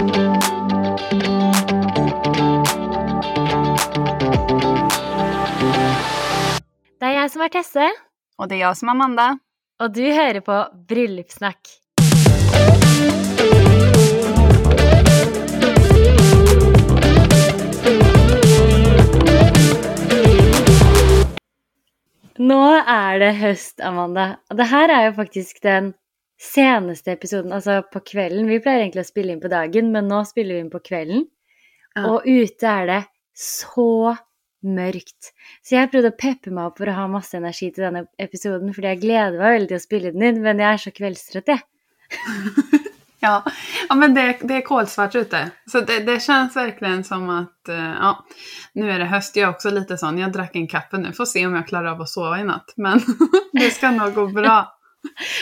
[0.00, 0.06] Det
[7.06, 7.90] är jag som är Tesse.
[8.36, 9.38] Och det är jag som är Amanda.
[9.80, 11.58] Och du hör på Bröllopssnack.
[22.36, 22.54] Nu
[22.86, 24.36] är det höst, Amanda.
[24.50, 25.92] Och det här är ju faktiskt den
[26.40, 28.48] seneste episoden, altså på kvelden.
[28.48, 31.26] Vi pleier egentlig å spille inn på dagen, men nå spiller vi inn på kvelden.
[31.96, 32.06] Ja.
[32.08, 33.00] Og ute er det
[33.36, 34.16] så
[34.64, 35.32] mørkt.
[35.64, 38.72] Så jeg prøvde å peppe meg opp for å ha masse energi til denne episoden,
[38.76, 41.52] fordi jeg gleder meg veldig til å spille den inn, men jeg er så kveldstrøtt,
[41.54, 41.66] jeg.
[43.20, 43.44] Ja,
[43.88, 45.50] ja men det, det är kolsvart ute.
[45.66, 48.24] Så det, det känns verkligen som att eh, ja,
[48.72, 49.36] nu är det höst.
[49.36, 50.18] Jag är också lite sån.
[50.18, 51.12] Jag drack en kaffe nu.
[51.12, 52.72] Får se om jag klarar av att sova i natt.
[52.76, 53.00] Men
[53.52, 54.76] det ska nog gå bra.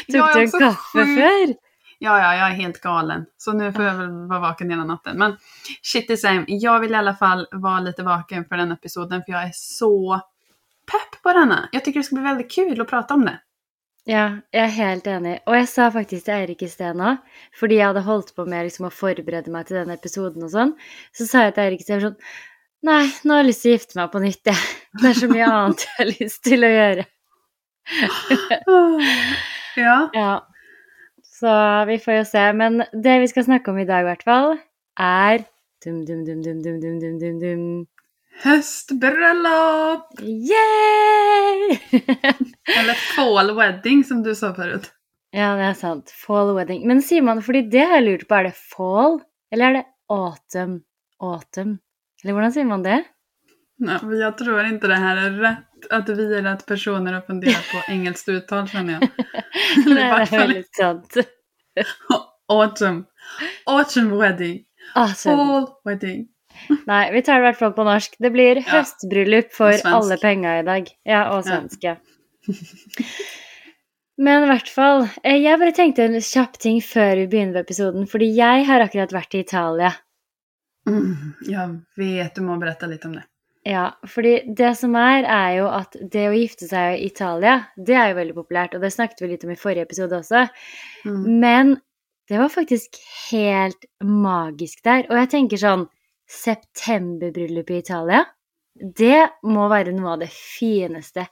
[0.07, 1.19] Jag är du en också kaffe sjuk.
[1.19, 1.55] før?
[1.98, 3.27] Ja, ja, jag är helt galen.
[3.37, 5.19] Så nu får jag väl vara vaken hela natten.
[5.19, 5.37] Men
[5.83, 6.45] shit the same.
[6.48, 9.23] Jag vill i alla fall vara lite vaken för den episoden.
[9.25, 10.20] För jag är så
[10.92, 11.69] pepp på denna.
[11.73, 13.41] Jag tycker det ska bli väldigt kul att prata om det.
[14.09, 15.34] Ja, jeg er helt enig.
[15.45, 17.11] Og jeg sa faktisk til Eirik i sted nå,
[17.59, 20.73] fordi jeg hadde holdt på med liksom å forberede meg til denne episoden og sånn,
[21.12, 22.17] så sa jeg til Eirik sånn
[22.89, 24.67] Nei, nå har jeg lyst til å gifte meg på nytt, jeg.
[25.03, 27.05] Det er så mye annet jeg har lyst til å gjøre.
[29.78, 30.11] Ja.
[30.12, 30.33] Ja.
[31.22, 31.50] Så
[31.86, 32.53] vi får jo se.
[32.53, 34.56] Men det vi skal snakke om i dag, i hvert fall,
[34.98, 35.45] er
[35.84, 37.86] dum, dum, dum, dum, dum, dum, dum, dum, dum.
[38.42, 40.19] Höstbröllop!
[40.22, 41.78] Yay!
[42.78, 44.91] Eller fall wedding som du sa förut.
[45.34, 46.11] ja, det er sant.
[46.27, 46.83] Fall wedding.
[46.89, 49.20] Men sier man, fordi det har jeg lurt på, er det fall,
[49.52, 50.80] eller er det autumn?
[51.23, 51.78] Autumn?
[52.23, 52.98] Eller hvordan sier man det?
[53.79, 55.65] Men jag tror inte det här är rätt.
[55.91, 59.01] Att vi är rätt personer att fundera på engelskt uttal känner jag.
[60.11, 61.15] Vart det fall veldig sant.
[62.48, 63.05] autumn.
[63.67, 64.65] Autumn wedding.
[64.95, 65.37] Autumn.
[65.47, 66.29] Fall wedding.
[66.87, 68.17] Nei, vi tar det i hvert fall på norsk.
[68.19, 68.62] Det blir Ja.
[68.73, 69.95] høstbryllup for Og svensk.
[69.97, 70.89] alle penga i dag.
[71.05, 71.42] Ja, og Ja.
[71.51, 71.97] svensk, ja.
[74.19, 77.69] Men i hvert fall, eh, jeg bare tenkte en kjapp ting før vi begynner på
[77.69, 79.92] episoden, fordi jeg har akkurat vært i Italia.
[80.89, 83.23] Mm, jag vet, du må berätta lite om det.
[83.68, 87.96] Ja, fordi det som er, er jo at det å gifte seg i Italia, det
[87.98, 90.46] er jo veldig populært, og det snakket vi litt om i forrige episode også.
[91.05, 91.27] Mm.
[91.42, 91.74] Men
[92.28, 92.96] det var faktisk
[93.28, 95.05] helt magisk der.
[95.11, 95.84] Og jeg tenker sånn
[96.28, 98.24] Septemberbryllup i Italia,
[98.78, 101.24] det må være noe av det fineste.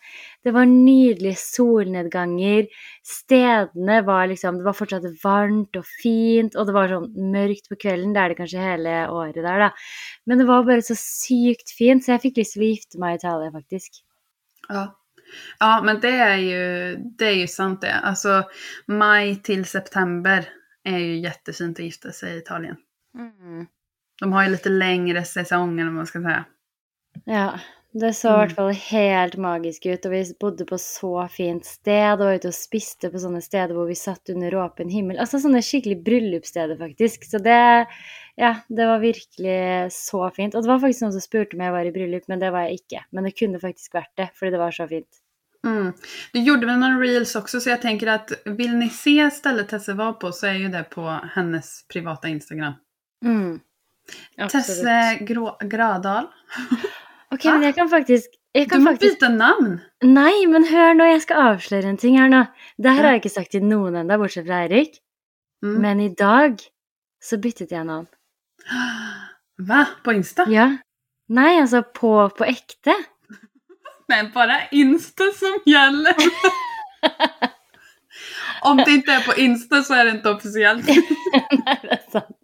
[0.44, 2.66] Det var nydelige solnedganger.
[3.06, 7.78] Stedene var liksom Det var fortsatt varmt og fint, og det var sånn mørkt på
[7.86, 8.12] kvelden.
[8.14, 9.70] Det er det kanskje hele året der, da.
[10.26, 13.16] Men det var bare så sykt fint, så jeg fikk lyst til å gifte meg
[13.16, 14.02] i Italia, faktisk.
[14.68, 14.84] Ja.
[15.60, 17.94] ja, men det är, ju, det är ju sant det.
[17.94, 18.42] Alltså
[18.86, 20.48] maj till september
[20.84, 22.76] är ju jättefint att gifta sig i Italien.
[23.14, 23.66] Mm.
[24.20, 26.44] De har ju lite längre säsong eller vad man ska säga.
[27.24, 27.58] Ja,
[27.92, 28.40] det så i Mm.
[28.40, 32.48] hvert fall helt magisk ut, og vi bodde på så fint sted, og var ute
[32.48, 35.18] og spiste på sånne steder hvor vi satt under åpen himmel.
[35.18, 37.24] Altså sånne skikkelig bryllupssteder, faktisk.
[37.24, 37.86] Så det,
[38.36, 40.54] ja, det var virkelig så fint.
[40.54, 42.66] Og det var faktisk noen som spurte om jeg var i bryllup, men det var
[42.68, 43.04] jeg ikke.
[43.12, 45.22] Men det kunne faktisk vært det, fordi det var så fint.
[45.66, 45.92] Mm.
[46.32, 49.92] Du gjorde väl någon reels också så jag tänker att vill ni se stället Tesse
[49.94, 52.72] var på så är ju det på hennes privata Instagram.
[53.24, 53.60] Mm.
[54.50, 56.26] Tesse Grå Gradal.
[57.36, 59.18] Ok, men jeg kan faktisk jeg Du kan må faktisk...
[59.20, 59.74] byta namn!
[60.04, 62.44] Nei, men hør nå, jeg skal avsløre en ting her nå.
[62.80, 63.02] Det her Ja.
[63.04, 64.96] har jeg ikke sagt til noen ennå, bortsett fra Eirik.
[65.64, 65.74] Mm.
[65.82, 66.56] Men i dag
[67.22, 68.06] så byttet jeg navn.
[69.68, 69.82] Va?
[70.04, 70.46] På Insta?
[70.52, 70.70] Ja.
[71.28, 72.94] Nei, altså på, på ekte.
[74.08, 76.14] Nej, bara Insta som gäller.
[78.62, 80.86] Om det inte är på Insta så är det inte officiellt.
[81.66, 82.35] Nei, det er sant.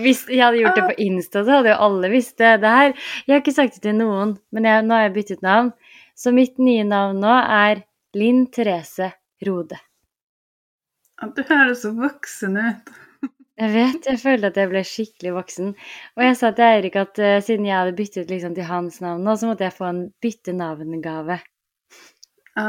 [0.00, 2.56] Hvis jeg hadde gjort det på Insta, så hadde jo alle visst det.
[2.62, 2.94] det her,
[3.26, 5.72] jeg har ikke sagt det til noen, men jeg, nå har jeg byttet navn.
[6.16, 7.82] Så mitt nye navn nå er
[8.16, 9.10] Linn Therese
[9.46, 9.78] Rode.
[11.20, 12.94] Ja, Du høres så voksen ut.
[13.56, 15.70] Jeg vet, jeg følte at jeg ble skikkelig voksen.
[16.18, 19.24] Og jeg sa til Eirik at eh, siden jeg hadde byttet liksom til hans navn
[19.24, 21.38] nå, så måtte jeg få en bytte navn-gave.
[22.56, 22.68] Ja,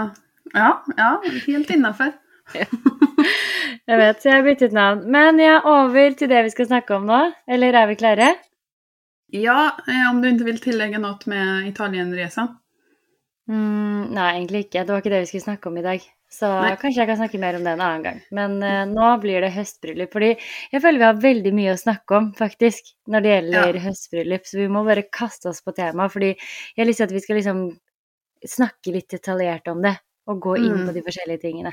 [0.56, 1.10] ja, ja
[1.44, 2.16] helt innenfor.
[3.88, 5.06] Jeg vet, så jeg har byttet navn.
[5.12, 7.22] Men ja, over til det vi skal snakke om nå.
[7.48, 8.34] Eller er vi klare?
[9.32, 12.58] Ja, eh, om du inte vill tillägga något med Italienresan.
[13.48, 14.84] Mm, nei, egentlig ikke.
[14.84, 16.04] Det var ikke det vi skulle snakke om i dag.
[16.28, 16.74] Så Nei.
[16.76, 18.18] kanskje jeg kan snakke mer om det en annen gang.
[18.36, 20.12] Men eh, nå blir det høstbryllup.
[20.12, 20.34] Fordi
[20.74, 24.44] jeg føler vi har veldig mye å snakke om, faktisk, når det gjelder høstbryllup.
[24.52, 26.12] Så vi må bare kaste oss på temaet.
[26.12, 27.64] Fordi jeg har lyst til at vi skal liksom
[28.58, 29.96] snakke litt detaljert om det.
[30.28, 30.88] Og gå inn Mm.
[30.90, 31.72] på de forskjellige tingene.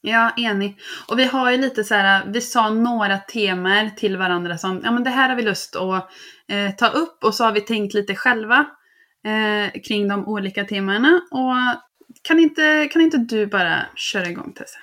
[0.00, 0.78] Ja, enig.
[1.08, 4.90] Och vi har ju lite så här, vi sa några temer till varandra som, ja
[4.90, 6.10] men det här har vi lust att
[6.48, 8.66] eh, ta upp och så har vi tänkt lite själva
[9.24, 11.20] eh, kring de olika temana.
[11.30, 11.54] Och
[12.22, 14.78] kan inte, kan inte du bara köra igång Tessa?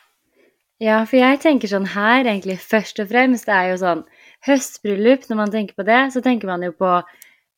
[0.78, 4.04] Ja, för jag tänker sån här egentligen först och främst är ju sån
[4.40, 7.04] höstbröllop, när man tänker på det så tänker man ju på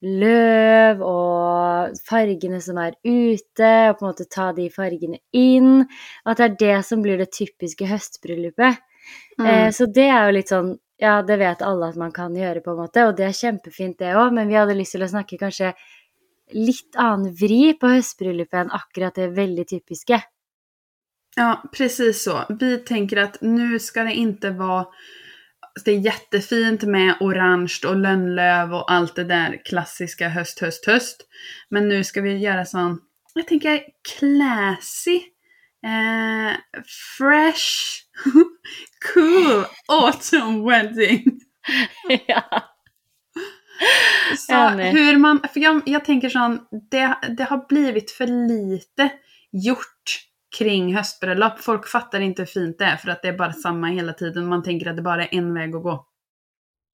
[0.02, 5.88] löv och färgerna som är ute och på något sätt ta de färgerna in.
[6.24, 8.78] Att det är det som blir det typiska höstbröllopet.
[9.40, 9.66] Mm.
[9.66, 12.60] Eh, så det är ju lite sån, ja det vet alla att man kan göra
[12.60, 15.38] på något sätt och det är jättefint det också, men vi hade lust att snacka
[15.38, 15.74] kanske
[16.52, 20.22] lite annan vri på höstbröllopet än akkurat det väldigt typiska.
[21.36, 22.44] Ja, precis så.
[22.60, 24.88] Vi tänker att nu ska det inte vara
[25.86, 31.28] det är jättefint med orange och lönnlöv och allt det där klassiska höst, höst, höst.
[31.70, 33.00] Men nu ska vi göra sån,
[33.34, 33.82] jag tänker
[34.20, 35.16] classy,
[35.86, 36.58] eh,
[37.18, 38.04] fresh,
[39.14, 41.24] cool autumn wedding.
[42.28, 42.64] ja.
[44.38, 46.60] Så hur man, för jag, jag tänker sån,
[46.92, 49.10] det, det har blivit för lite
[49.52, 51.60] gjort kring höstbröllop.
[51.60, 54.48] Folk fattar inte hur fint det är för att det är bara samma hela tiden.
[54.48, 56.06] Man tänker att det bara är en väg att gå.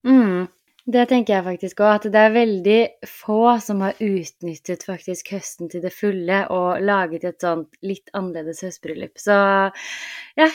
[0.07, 0.47] Mm.
[0.85, 5.69] Det tänker jag faktiskt också, att det är väldigt få som har utnyttjat faktiskt hösten
[5.69, 9.11] till det fulla och lagat ett sånt lite annorlunda höstbröllop.
[9.15, 9.71] Så ja,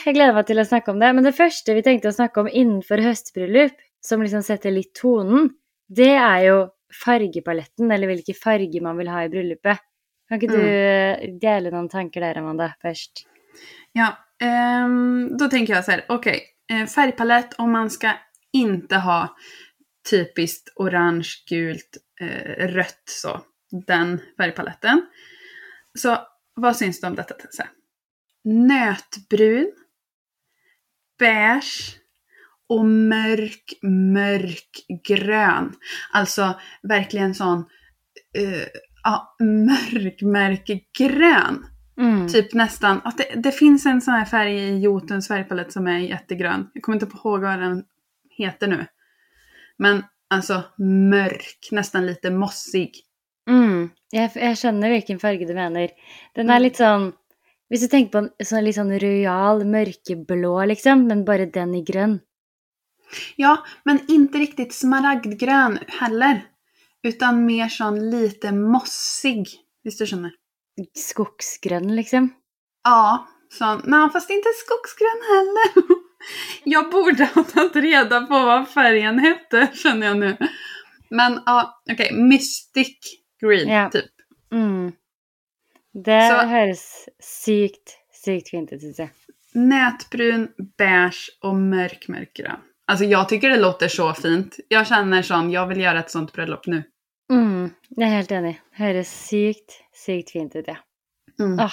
[0.04, 1.12] jag gläder mig till att snacka om det.
[1.12, 5.50] Men det första vi tänkte att snacka om inför höstbröllop, som liksom sätter lite tonen,
[5.88, 6.68] det är ju
[7.04, 9.78] färgpaletten, eller vilka färger man vill ha i bröllopet.
[10.30, 11.32] Kan inte mm.
[11.32, 13.12] du dela några tankar där, Amanda, först?
[13.92, 14.18] Ja,
[14.84, 16.80] um, då tänker jag så här, okej, okay.
[16.80, 18.12] Eh, färgpalett om man ska
[18.52, 19.36] inte ha
[20.10, 23.40] typiskt orange, gult, eh, rött så.
[23.86, 25.06] Den färgpaletten.
[25.98, 26.18] Så
[26.54, 27.66] vad syns det om detta Tessa?
[28.44, 29.72] Nötbrun,
[31.18, 31.96] beige
[32.68, 35.74] och mörk, mörk grön.
[36.12, 37.58] Alltså verkligen sån
[38.38, 38.66] uh,
[39.02, 41.66] ja, mörk, mörkgrön.
[42.00, 42.28] Mm.
[42.28, 45.98] Typ nästan, att det, det, finns en sån här färg i Jotuns färgpalett som är
[45.98, 46.70] jättegrön.
[46.74, 47.84] Jag kommer inte ihåg vad den
[48.30, 48.86] heter nu.
[49.76, 50.62] Men alltså
[51.10, 52.92] mörk, nästan lite mossig.
[53.48, 53.90] Mm.
[54.10, 55.88] Jag, jag känner vilken färg du menar.
[56.34, 56.62] Den är mm.
[56.62, 57.12] lite sån, om
[57.68, 62.20] du tänker på en sån lite sån royal mörkeblå liksom, men bara den i grön.
[63.36, 66.42] Ja, men inte riktigt smaragdgrön heller.
[67.02, 69.48] Utan mer sån lite mossig.
[69.82, 70.32] Visst du känner?
[70.94, 72.34] Skogsgrön liksom?
[72.84, 73.82] Ja, sån.
[73.84, 76.00] Nej, fast inte skogsgrön heller.
[76.64, 80.36] Jag borde ha tagit reda på vad färgen hette, känner jag nu.
[81.08, 81.94] Men ja, okej.
[81.94, 82.22] Okay.
[82.22, 82.98] Mystic
[83.40, 83.90] green, ja.
[83.90, 84.10] typ.
[84.52, 84.92] Mm.
[85.92, 88.82] Det Så, hörs sykt, sykt fint ut.
[89.52, 90.48] Nätbrun,
[90.78, 92.60] beige och mörk, mörkgrön.
[92.90, 94.56] Alltså jag tycker det låter så fint.
[94.68, 96.82] Jag känner sån, jag vill göra ett sånt bröllop nu.
[97.32, 98.60] Mm, jag är helt enig.
[98.70, 100.76] Det höres sykt, sykt fint ut, ja.
[101.44, 101.58] Mm.
[101.58, 101.72] Oh,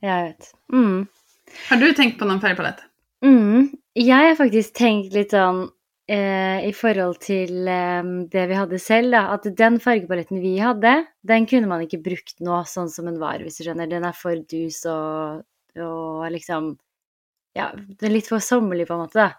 [0.00, 0.54] jag vet.
[0.72, 1.06] Mm.
[1.70, 2.76] Har du tänkt på någon färgpalett?
[3.24, 3.70] Mm.
[3.92, 5.68] Jag har faktiskt tänkt lite sån
[6.08, 11.46] eh, i förhållande till eh, det vi hade själva, att den färgpaletten vi hade, den
[11.46, 13.86] kunde man inte brukt nå sån som den var, om du skjønner.
[13.86, 15.34] Den är för dus och,
[15.84, 16.76] och liksom
[17.52, 19.32] Ja, den är lite för sommerlig på något sätt.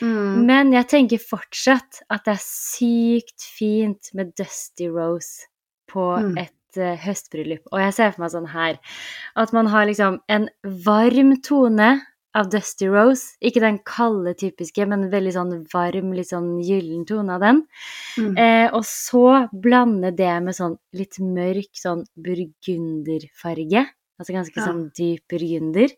[0.00, 0.46] Mm.
[0.46, 2.40] Men jag tänker fortsatt att det är
[2.78, 5.42] sykt fint med Dusty Rose
[5.92, 6.36] på mm.
[6.36, 7.60] ett uh, höstbröllop.
[7.70, 8.78] Och jag ser för mig sån här,
[9.34, 10.48] att man har liksom en
[10.84, 12.00] varm tone
[12.38, 13.26] av Dusty Rose.
[13.40, 17.66] Inte den kalla typiska, men väldigt sån varm, lite sån gyllen ton av den.
[18.18, 18.36] Mm.
[18.66, 23.86] Eh, och så blanda det med sån lite mörk sån burgunderfärg.
[24.18, 24.66] Alltså ganska ja.
[24.66, 25.88] sån djup burgunder.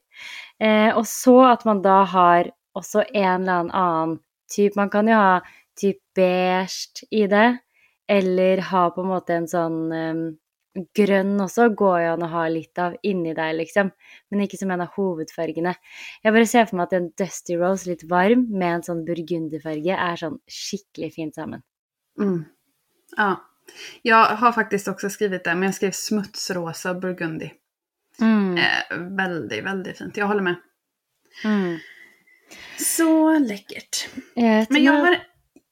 [0.58, 4.18] Eh, och så att man då har också en eller annan
[4.56, 5.42] typ, man kan ju ha
[5.80, 7.58] typ beige i det.
[8.08, 10.38] Eller ha på något en sån um,
[10.94, 13.90] grön också, går ju att ha lite av inni där liksom.
[14.28, 15.74] Men inte som en av huvudfärgerna.
[16.22, 19.90] Jag bara ser för mig att en Dusty Rose, lite varm, med en sån burgunderfärg
[19.90, 21.62] är sån skickligt fint samman.
[22.20, 22.44] Mm.
[23.16, 23.48] Ja.
[24.02, 27.52] Jag har faktiskt också skrivit det, men jag skrev smutsrosa burgundi.
[28.20, 28.56] Mm.
[28.56, 30.16] Eh, väldigt, väldigt fint.
[30.16, 30.54] Jag håller med.
[31.44, 31.78] Mm.
[32.78, 34.08] Så läckert.
[34.34, 35.16] Jag Men jag har...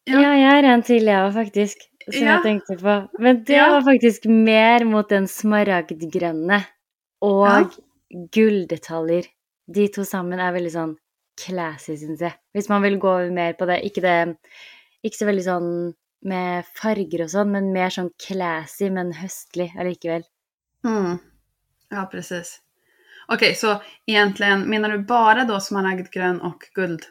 [0.04, 0.22] Ja.
[0.22, 1.78] ja, jag är en till jag faktiskt.
[2.12, 2.32] Som ja.
[2.32, 3.08] jag tänkte på.
[3.18, 3.70] Men det ja.
[3.70, 6.62] var faktiskt mer mot den smaragdgröna.
[7.20, 7.70] Och ja.
[8.32, 9.25] gulddetaljer.
[9.75, 10.96] De två samman är väldigt sån
[11.46, 12.32] classy, syns jag.
[12.54, 13.80] Om man vill gå mer på det.
[13.80, 14.37] Inte, det,
[15.02, 20.22] inte så väldigt sån med färger och sånt, men mer sån classy men höstlig allikevel.
[20.84, 21.18] Mm.
[21.88, 22.60] Ja, precis.
[23.32, 27.02] Okej, så egentligen menar du bara då smaragdgrön och guld?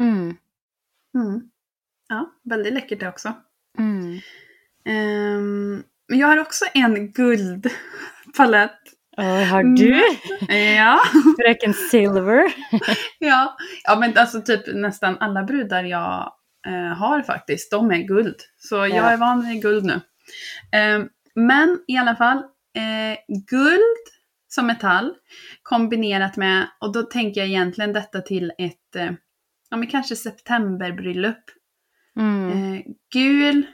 [0.00, 0.36] Mm.
[1.14, 1.40] Mm.
[2.08, 3.32] Ja, väldigt läckert det också.
[3.78, 4.18] Mm.
[4.84, 8.78] Ehm, men jag har också en guldpalett.
[9.16, 10.02] Oj, har du?
[10.54, 11.00] Ja.
[11.38, 12.54] Fröken Silver?
[13.18, 13.56] ja.
[13.84, 16.32] ja, men alltså typ nästan alla brudar jag
[16.66, 18.36] eh, har faktiskt, de är guld.
[18.58, 19.10] Så jag Ja.
[19.10, 20.00] är van vid guld nu.
[20.72, 22.38] Ehm, men i alla fall,
[22.76, 23.18] eh,
[23.50, 24.08] guld
[24.54, 25.14] som metall
[25.62, 29.12] kombinerat med, och då tänker jag egentligen detta till ett, eh,
[29.70, 31.44] ja men kanske septemberbröllop.
[32.16, 32.74] Mm.
[32.74, 32.82] Eh,
[33.12, 33.66] gul,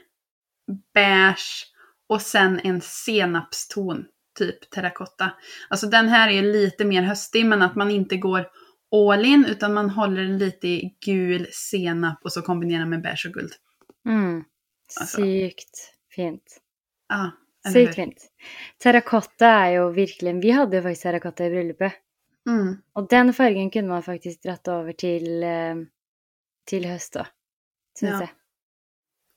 [0.93, 1.65] beige
[2.09, 4.05] och sen en senapston,
[4.37, 5.31] typ terrakotta.
[5.69, 8.47] Alltså den här är lite mer höstig men att man inte går
[8.95, 13.25] all in utan man håller den lite i gul senap och så kombinerar med beige
[13.25, 13.53] och guld.
[14.05, 14.43] Mm.
[14.99, 15.21] Alltså.
[15.21, 16.61] Sykt fint.
[17.09, 18.27] Ja, eller Sykt fint.
[18.77, 21.93] Terrakotta är ju verkligen, vi hade ju faktiskt terrakotta i bröllopet.
[22.47, 22.77] Mm.
[22.93, 25.75] Och den färgen kunde man faktiskt dratt över till, eh,
[26.65, 27.25] till höst då.
[28.01, 28.07] Ja.
[28.07, 28.29] jag.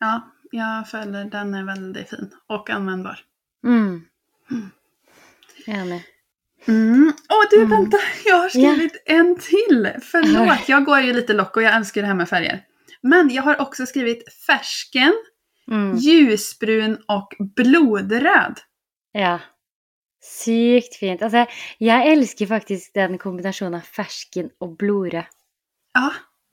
[0.01, 1.25] Ja, jag följer.
[1.25, 3.19] Den är väldigt fin och användbar.
[3.65, 4.05] Mm.
[4.51, 4.71] Mm.
[5.67, 6.05] Enig.
[6.69, 7.12] Mm.
[7.29, 7.71] Åh du, Mm.
[7.71, 7.97] vänta!
[8.25, 9.91] Jag har skrivit en till!
[10.03, 12.65] Förlåt, jag går ju lite lock och jag älskar det här med färger.
[13.01, 15.12] Men jag har också skrivit färsken,
[15.71, 15.97] Mm.
[15.97, 18.59] ljusbrun och blodröd.
[19.12, 19.38] Ja.
[20.25, 21.23] Sykt fint.
[21.23, 21.47] Alltså,
[21.78, 25.25] jag älskar faktiskt den kombinationen av färsken och blodröd.
[25.95, 26.12] Ja,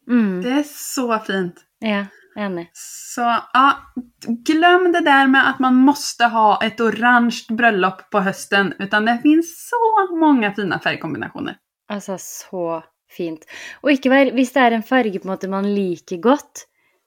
[0.09, 0.41] Mm.
[0.41, 1.55] det är så fint.
[1.79, 2.69] Ja, enig.
[2.73, 3.21] Så
[3.53, 3.77] ja,
[4.45, 8.73] glöm det där med att man måste ha ett orange bröllop på hösten.
[8.79, 11.57] Utan det finns så många fina färgkombinationer.
[11.87, 12.83] Altså, så
[13.17, 13.45] fint.
[13.89, 16.65] Ikke vær, hvis det er en farge på en måte man liker godt,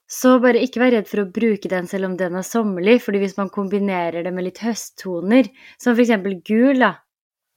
[0.09, 3.19] så bare ikke vær redd for å bruke den selv om den er sommerlig, fordi
[3.23, 5.49] hvis man kombinerer det med litt høsttoner,
[5.81, 6.95] som eksempel gul, da,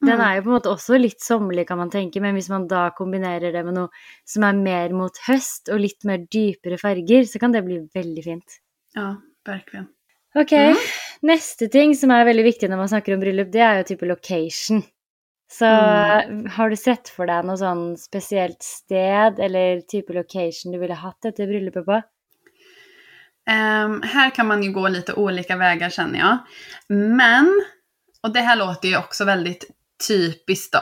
[0.04, 0.24] den Mm.
[0.26, 2.90] er jo på en måte også litt sommerlig, kan man tenke, men hvis man da
[2.90, 3.88] kombinerer det med noe
[4.24, 8.24] som er mer mot høst, og litt mer dypere farger, så kan det bli veldig
[8.24, 8.60] fint.
[8.94, 9.88] Ja, verkligen.
[10.36, 10.76] Ok, Mhm.
[11.24, 14.06] neste ting som er veldig viktig når man snakker om bryllup, det er jo type
[14.06, 14.84] location.
[15.48, 16.46] Så Mm.
[16.50, 21.20] har du sett for deg noe sånn spesielt sted eller type location du ville hatt
[21.22, 22.02] dette bryllupet på?
[23.50, 26.38] Um, här kan man ju gå lite olika vägar känner jag.
[26.88, 27.62] Men,
[28.22, 29.64] och det här låter ju också väldigt
[30.08, 30.78] typiskt då,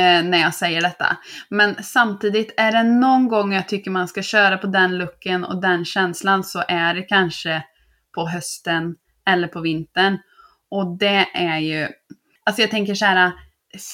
[0.00, 1.16] eh, när jag säger detta.
[1.48, 5.60] Men samtidigt, är det någon gång jag tycker man ska köra på den looken och
[5.60, 7.62] den känslan så är det kanske
[8.14, 8.96] på hösten
[9.26, 10.18] eller på vintern.
[10.70, 11.88] Och det är ju,
[12.44, 13.32] alltså jag tänker så här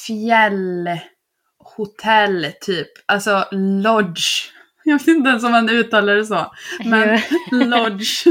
[0.06, 4.50] fjällhotell typ, alltså lodge.
[4.86, 6.54] Jag vet inte ens om man uttalar det så.
[6.84, 7.20] Men
[7.70, 8.24] lodge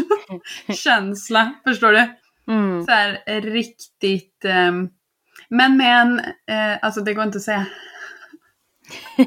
[0.76, 2.16] känsla, förstår du?
[2.48, 2.86] Mm.
[2.86, 4.90] Så här riktigt, ehm,
[5.50, 7.66] men med en, eh, alltså det går inte att säga.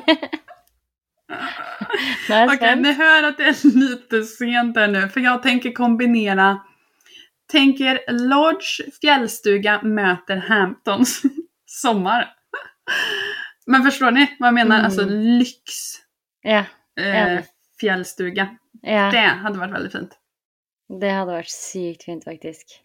[2.28, 2.82] Okej, spent.
[2.82, 6.60] ni hör att det är lite sent här nu, för jag tänker kombinera,
[7.52, 11.22] tänker lodge, fjällstuga möter Hamptons
[11.66, 12.28] sommar.
[13.66, 14.76] Men förstår ni vad jag menar?
[14.76, 14.84] Mm.
[14.84, 15.60] Alltså lyx,
[16.48, 16.64] Ja,
[17.00, 17.42] eh,
[17.80, 18.56] fjällstuga.
[18.82, 20.18] ja, Det hade varit väldigt fint.
[21.00, 22.80] det hadde vært sykt fint, faktisk.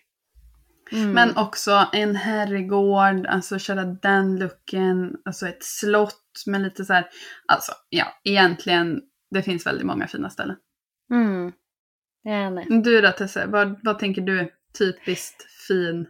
[0.91, 1.11] Mm.
[1.11, 7.05] Men också en herrgård, alltså köra den looken, alltså ett slott med lite så här,
[7.47, 9.01] alltså ja, egentligen,
[9.31, 10.55] det finns väldigt många fina ställen.
[11.11, 11.51] mm.
[12.25, 12.83] Enig.
[12.83, 16.07] Du då Tesse, vad, vad tänker du typiskt fin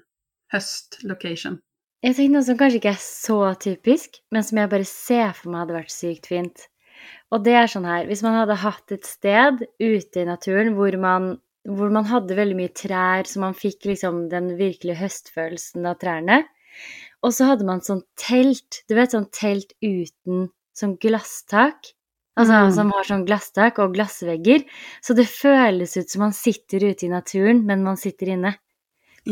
[0.51, 1.60] höstlocation?
[2.03, 5.51] Jeg tenkte noe som kanskje ikke er så typisk, men som jeg bare ser for
[5.53, 6.63] meg hadde vært sykt fint.
[7.32, 10.96] Og det er sånn her, hvis man hadde hatt et sted ute i naturen hvor
[11.00, 11.30] man,
[11.68, 16.42] hvor man hadde veldig mye trær, så man fikk liksom den virkelige høstfølelsen av trærne,
[17.24, 21.94] og så hadde man sånn telt, du vet sånn telt uten sånn glasstak,
[22.40, 22.72] altså Mm.
[22.76, 24.66] som har sånn glasstak og glassvegger,
[25.04, 28.56] så det føles ut som man sitter ute i naturen, men man sitter inne.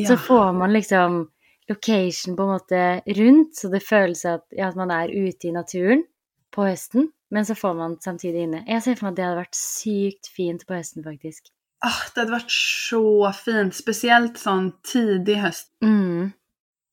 [0.05, 1.29] Så får man liksom
[1.69, 2.81] location på en måte
[3.17, 6.03] rundt, så det føles at, ja, at man er ute i naturen
[6.51, 8.63] på høsten, men så får man samtidig inne.
[8.67, 11.51] Jeg ser for meg at det hadde vært sykt fint på høsten, faktisk.
[11.85, 15.71] Ah, det hade varit så fint, speciellt sån tidig höst.
[15.85, 16.31] Mm.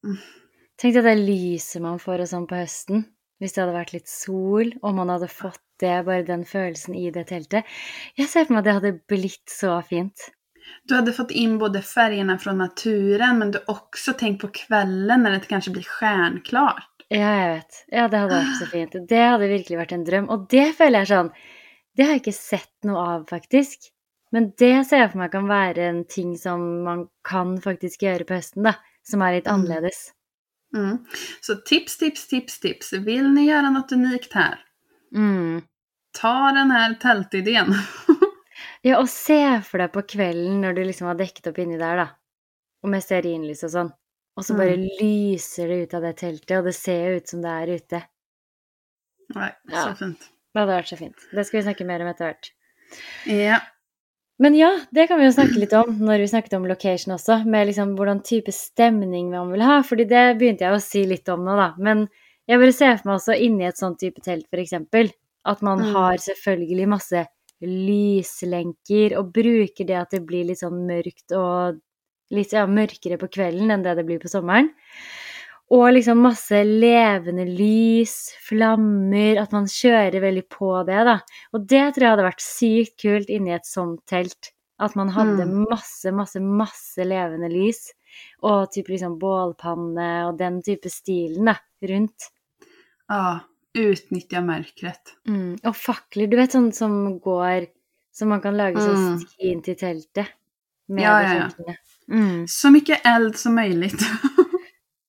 [0.06, 0.18] Mm.
[0.78, 3.06] Tenk deg det lyset man får og sånn på høsten.
[3.40, 7.10] Hvis det hadde vært litt sol, og man hadde fått det, bare den følelsen i
[7.12, 7.68] det teltet.
[8.16, 10.30] Jeg ser for meg at det hadde blitt så fint.
[10.84, 15.30] Du hade fått in både färgerna från naturen men du också tänkt på kvällen när
[15.30, 16.95] det kanske blir stjärnklart.
[17.10, 17.76] Ja, jeg vet.
[17.92, 18.96] Ja, det hadde vært så fint.
[19.08, 20.24] Det hadde virkelig vært en drøm.
[20.34, 21.28] Og det føler jeg sånn
[21.96, 23.86] Det har jeg ikke sett noe av, faktisk.
[24.34, 28.26] Men det ser jeg for meg kan være en ting som man kan faktisk gjøre
[28.28, 28.74] på høsten, da.
[29.06, 29.54] Som er litt Mm.
[29.54, 30.12] annerledes.
[30.74, 30.98] Mm.
[31.40, 32.92] Så tips, tips, tips, tips.
[32.92, 34.58] Vill ni göra något unikt här?
[35.14, 35.62] Mm.
[36.20, 37.74] Ta den här tältidén.
[38.82, 41.96] Ja, och se för dig på kvällen när du liksom har däckt upp inne där
[41.96, 42.08] då.
[42.82, 43.94] Och med stearinljus och sånt.
[44.36, 44.88] Och så bara Mm.
[45.00, 48.02] lyser det ut av det tältet och det ser ut som det är ute.
[49.34, 49.82] Nej, Ja.
[49.82, 50.18] så fint.
[50.52, 51.16] Det hade varit så fint.
[51.32, 52.52] Det ska vi snacka mer om etter hvert.
[53.26, 53.60] Ja.
[54.38, 57.44] Men ja, det kan vi jo snakke litt om når vi snakket om location også,
[57.46, 59.82] med liksom hvordan type stemning man vil ha.
[59.82, 61.74] fordi det begynte jeg å si litt om nå, da.
[61.78, 62.08] Men
[62.46, 65.10] jeg bare ser for meg også inni et sånt type telt, for eksempel,
[65.44, 65.92] at man Mm.
[65.92, 67.26] har selvfølgelig masse
[67.62, 71.80] lyslenker, og bruker det at det blir litt sånn mørkt og
[72.34, 74.70] litt ja, mørkere på kvelden enn det det blir på sommeren.
[75.74, 81.16] Og liksom masse levende lys, flammer, at man kjører veldig på det, da.
[81.52, 84.52] Og det tror jeg hadde vært sykt kult inni et sånt telt.
[84.78, 87.88] At man hadde masse, masse, masse levende lys.
[88.46, 92.30] Og typ liksom bålpanne og den type stilen da, rundt.
[93.10, 93.40] ja.
[93.76, 95.10] Utnyttja mörkret.
[95.28, 95.58] Mm.
[95.68, 97.66] Og fakler, du vet sånn som går
[98.16, 99.18] Som man kan lage sånn Mm.
[99.20, 100.30] sti inn til teltet.
[100.88, 101.74] Med Ja, ja, ja.
[102.12, 102.48] Mm.
[102.48, 104.02] Så mycket eld som möjligt.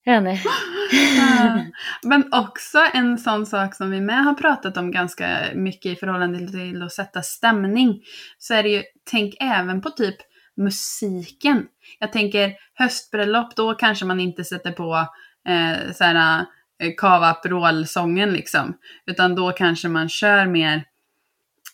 [0.04, 0.22] Ja.
[2.04, 6.48] Men också en sån sak som vi med har pratat om ganska mycket i förhållande
[6.48, 8.02] till att sätta stämning.
[8.38, 10.16] Så är det ju, tänk även på typ
[10.58, 11.66] musiken.
[12.00, 15.08] Jag tänker höstbröllop, då kanske man inte sätter på
[15.48, 16.46] eh, såhär
[16.84, 18.78] eh, Cava Aperol-sången liksom.
[19.06, 20.84] Utan då kanske man kör mer,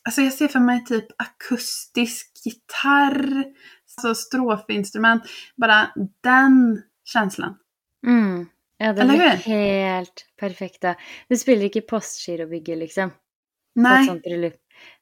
[0.04, 3.44] alltså jag ser för mig typ akustisk gitarr,
[3.98, 5.24] alltså strofeinstrument,
[5.56, 5.88] bara
[6.24, 7.56] den känslan.
[8.08, 8.48] Mm.
[8.78, 9.30] Ja, det Eller hur?
[9.30, 10.96] helt perfekt da.
[11.30, 13.12] Du spiller ikke postgirobygget, liksom.
[13.76, 14.08] Nej.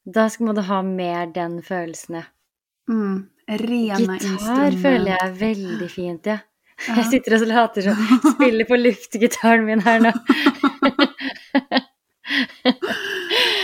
[0.05, 2.23] Da skal- må du ha mer den følelsen, ja.
[2.89, 4.81] mm, rena Gitar instrument.
[4.81, 6.37] føler jeg er veldig fint, ja.
[6.87, 6.95] Ja.
[6.95, 10.11] Jeg sitter og later som spiller på luftgitaren min her nå.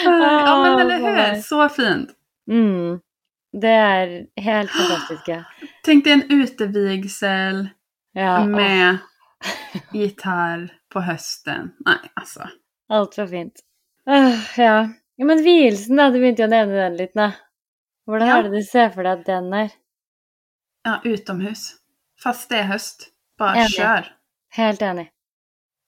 [0.04, 2.10] Ja men eller hur, så fint.
[2.52, 3.00] Mm.
[3.62, 5.44] Det er helt fantastisk, ja.
[5.84, 7.70] Tänk dig en utevigsel
[8.14, 8.98] ja med
[9.94, 11.72] gitarr på hösten.
[11.86, 12.48] Nej, alltså.
[12.90, 13.54] Altfor fint.
[14.06, 14.90] Åh, ja.
[15.16, 15.26] ja.
[15.26, 16.10] Men vielsen, da.
[16.10, 17.32] Du begynte jo å nevne den nå.
[18.08, 18.42] Hvordan Ja.
[18.44, 19.72] det du ser for deg at den er?
[20.84, 21.76] Ja, utomhus.
[22.24, 23.10] Fast det är höst.
[23.38, 23.70] Bara Enig.
[23.76, 24.08] kör.
[24.50, 25.10] Helt enig.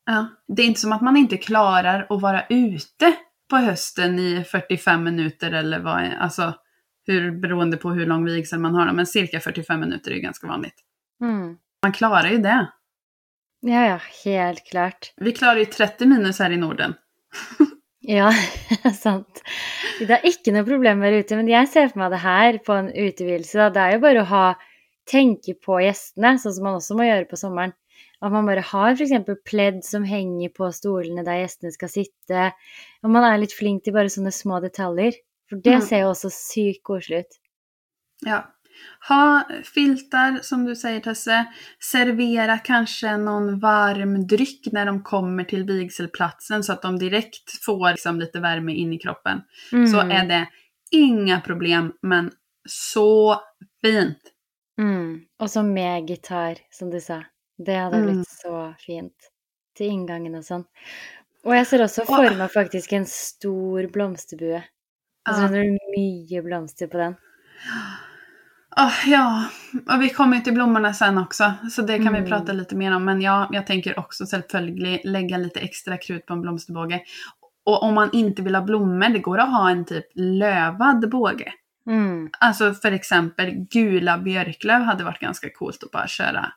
[0.06, 0.28] Ja.
[0.48, 3.13] Det är inte som att man inte klarar att vara ute
[3.50, 6.54] på hösten i 45 minuter eller vad, är- alltså
[7.10, 8.93] hur, beroende på hur lång vigsel man har.
[8.93, 10.76] Men cirka 45 minuter är ju ganska vanligt.
[11.22, 11.58] Mm.
[11.84, 12.67] Man klarar ju det.
[13.62, 14.00] Ja, ja.
[14.26, 15.13] Helt klart.
[15.17, 16.93] Vi klarar ju 30 minus här i Norden.
[18.02, 18.32] Ja,
[18.95, 19.41] sant.
[20.00, 22.78] Det er ikke noe problem være ute, men jeg ser for meg det her på
[22.78, 23.58] en utevielse.
[23.60, 23.67] da.
[23.76, 24.45] Det er jo bare å ha
[25.10, 27.76] tenke på gjestene, sånn som man også må gjøre på sommeren.
[28.24, 29.30] At man bare har f.eks.
[29.48, 32.50] pledd som henger på stolene der gjestene skal sitte.
[33.04, 35.19] Og man er litt flink til bare sånne små detaljer.
[35.50, 35.82] For det Mm.
[35.82, 37.40] ser jo også sykt koselig ut.
[38.26, 38.44] Ja.
[39.08, 41.46] Ha filtar som du säger Tesse.
[41.92, 47.92] Servera kanske någon varm dryck när de kommer till vigselplatsen så att de direkt får
[47.92, 49.42] liksom lite värme in i kroppen.
[49.70, 50.12] Så Mm.
[50.12, 50.48] är det
[50.92, 52.32] inga problem men
[52.70, 53.42] så
[53.82, 54.20] fint.
[54.78, 55.22] Mm.
[55.40, 57.24] Og så med gitar, som du sa.
[57.66, 58.06] Det hadde Mm.
[58.16, 59.16] blitt så fint.
[59.78, 60.66] Til inngangen og sånn.
[61.46, 64.64] Og jeg ser også for Og- meg faktisk en stor blomsterbue.
[65.30, 67.15] Altså det er mye blomster på den.
[68.78, 69.46] Åh, ja,
[69.89, 72.24] och vi kommer ju till blommorna sen också, så det kan Mm.
[72.24, 73.06] vi prata lite mer om.
[73.06, 77.02] Men ja, jag tänker också självföljd lägga lite extra krut på en blomsterbåge.
[77.65, 81.54] Och om man inte vill ha blommor, det går att ha en typ lövad båge.
[81.88, 82.30] Mm.
[82.39, 86.52] Alltså för exempel gula björklöv hade varit ganska coolt att bara köra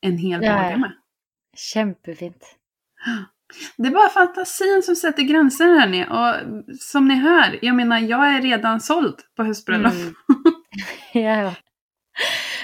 [0.00, 0.92] en hel båge med.
[1.56, 2.44] Kjempefint.
[3.76, 6.06] Det är bara fantasin som sätter gränser hörni.
[6.10, 6.34] Och
[6.80, 9.92] som ni hör, jag menar jag är redan såld på höstbröllop.
[9.92, 10.14] Mm.
[11.14, 11.54] Ja.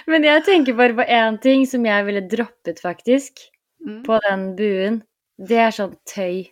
[0.07, 3.33] Men jeg tenker bare på én ting som jeg ville droppet, faktisk,
[3.89, 4.03] Mm.
[4.05, 5.03] på den buen.
[5.49, 6.47] Det er sånn tøy.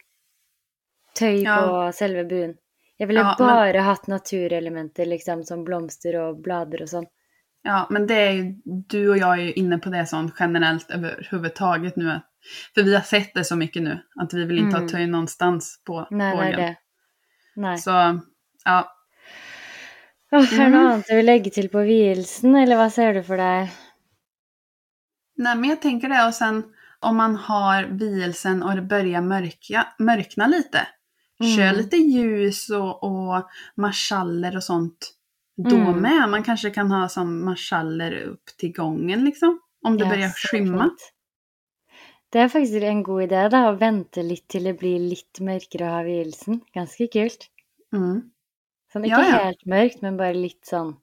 [1.19, 1.57] Tøy Ja.
[1.67, 2.55] på selve buen.
[2.99, 7.07] Jeg ville Ja, men- bare hatt naturelementer, liksom, som blomster og blader og sånn.
[7.63, 10.91] Ja, men det är ju, du och jag är ju inne på det sånt generellt
[10.91, 12.21] överhuvudtaget nu.
[12.75, 14.83] För vi har sett det så mycket nu, att vi vill inte Mm.
[14.83, 16.49] ha töj någonstans på det bågen.
[16.53, 16.77] er det.
[17.57, 17.79] Nei.
[17.79, 18.21] Så,
[18.65, 18.93] ja.
[20.33, 20.87] Åh, er det Mm.
[20.87, 23.69] annet du vil legge til på vielsen, eller hva ser du for deg?
[25.39, 26.63] Nej, men jag tänker det och sen
[27.01, 30.87] om man har vielsen och det börjar mörka, mörkna lite.
[31.57, 31.77] Kör Mm.
[31.77, 35.13] lite ljus och, och marschaller och sånt
[35.71, 35.97] då Mm.
[36.01, 36.29] med.
[36.29, 39.61] Man kanske kan ha som marschaller upp till gången liksom.
[39.83, 40.83] Om det Ja, börjar skymma.
[40.83, 41.13] fint.
[42.37, 45.89] Det er faktisk en god idé, da, å vente litt til det blir litt mørkere
[45.89, 46.59] ha vielsen.
[46.77, 47.47] Ganske kult.
[47.97, 48.27] Mm.
[48.93, 49.39] Sånn ikke Ja, ja.
[49.47, 50.99] helt mørkt, men bare litt sånn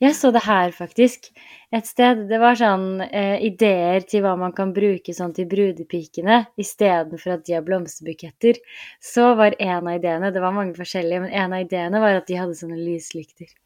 [0.00, 1.30] Jeg så det her, faktisk.
[1.72, 2.20] Et sted.
[2.28, 7.46] Det var sånn eh, ideer til hva man kan bruke sånn til brudepikene istedenfor at
[7.48, 8.60] de har blomsterbuketter.
[9.00, 12.28] Så var en av ideene Det var mange forskjellige, men en av ideene var at
[12.28, 13.56] de hadde sånne lyslykter.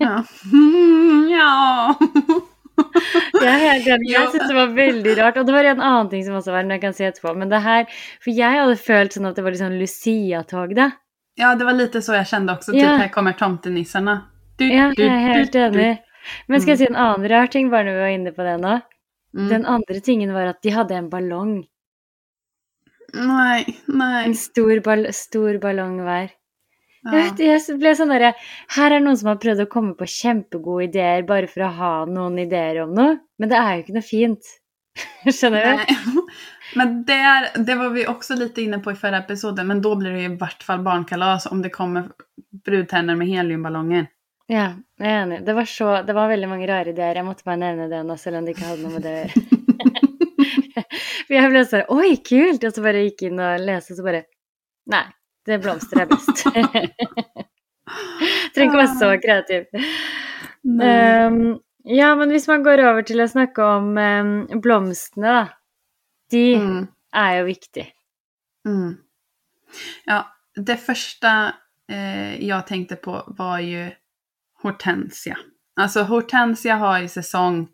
[0.00, 0.24] Ja.
[0.54, 2.48] Mm,
[3.42, 3.44] ja.
[3.44, 4.10] Jeg helt enig.
[4.12, 5.36] Jeg syns det var veldig rart.
[5.40, 7.34] Og det var en annen ting som også var, men jeg kan si etterpå.
[7.38, 7.84] Men det her
[8.24, 10.90] For jeg hadde følt sånn at det var sånn Lucia-tog, da.
[11.36, 12.72] ja, det var lite så jag kände också.
[12.72, 12.96] Typ Ja.
[12.96, 14.20] här kommer tomtenissarna.
[14.58, 15.98] Du, Ja, du, jeg er helt enig.
[16.48, 18.56] Men skal jeg si en annen rar ting, bare når vi var inne på det
[18.62, 18.80] nå?
[19.36, 19.48] Mm.
[19.48, 21.64] Den andre tingen var at de hadde en ballong.
[23.14, 24.24] Nej, nej.
[24.26, 26.30] En stor, ball stor ballong hver.
[27.04, 27.12] Ja.
[27.12, 28.30] Jeg, vet, jeg ble sånn derre
[28.72, 31.94] Her er noen som har prøvd å komme på kjempegode ideer bare for å ha
[32.08, 34.52] noen ideer om noe, men det er jo ikke noe fint.
[35.36, 35.82] Skjønner du?
[35.82, 36.24] Nej.
[36.74, 40.10] Men där, det var vi också lite inne på i förra episoden, men då blir
[40.10, 42.08] det i vart fall barnkalas om det kommer
[42.64, 44.06] brudtärnor med heliumballonger.
[44.46, 45.38] Ja, jeg er enig.
[45.46, 47.16] Det var, så, det var veldig mange rare ideer.
[47.16, 49.20] Jeg måtte bare nevne det nå, selv om det ikke hadde noe med det å
[49.20, 49.44] gjøre.
[51.24, 52.66] For jeg ble sånn Oi, kult!
[52.66, 54.24] Og så bare gikk inn og leste, og så bare
[54.92, 55.04] Nei,
[55.46, 56.44] det blomster er best.
[58.54, 59.64] Trenger ikke være så kreativ.
[60.64, 61.26] Nej.
[61.26, 65.44] Um, ja, men hvis man går over til å snakke om um, blomstene, da.
[66.32, 66.86] De Mm.
[67.14, 67.84] er jo viktig.
[68.66, 68.96] Mm.
[70.06, 70.22] Ja,
[70.56, 71.52] det första
[71.90, 73.90] eh, jag tänkte på var ju
[74.62, 75.36] hortensia.
[75.80, 77.68] Alltså hortensia har ju säsong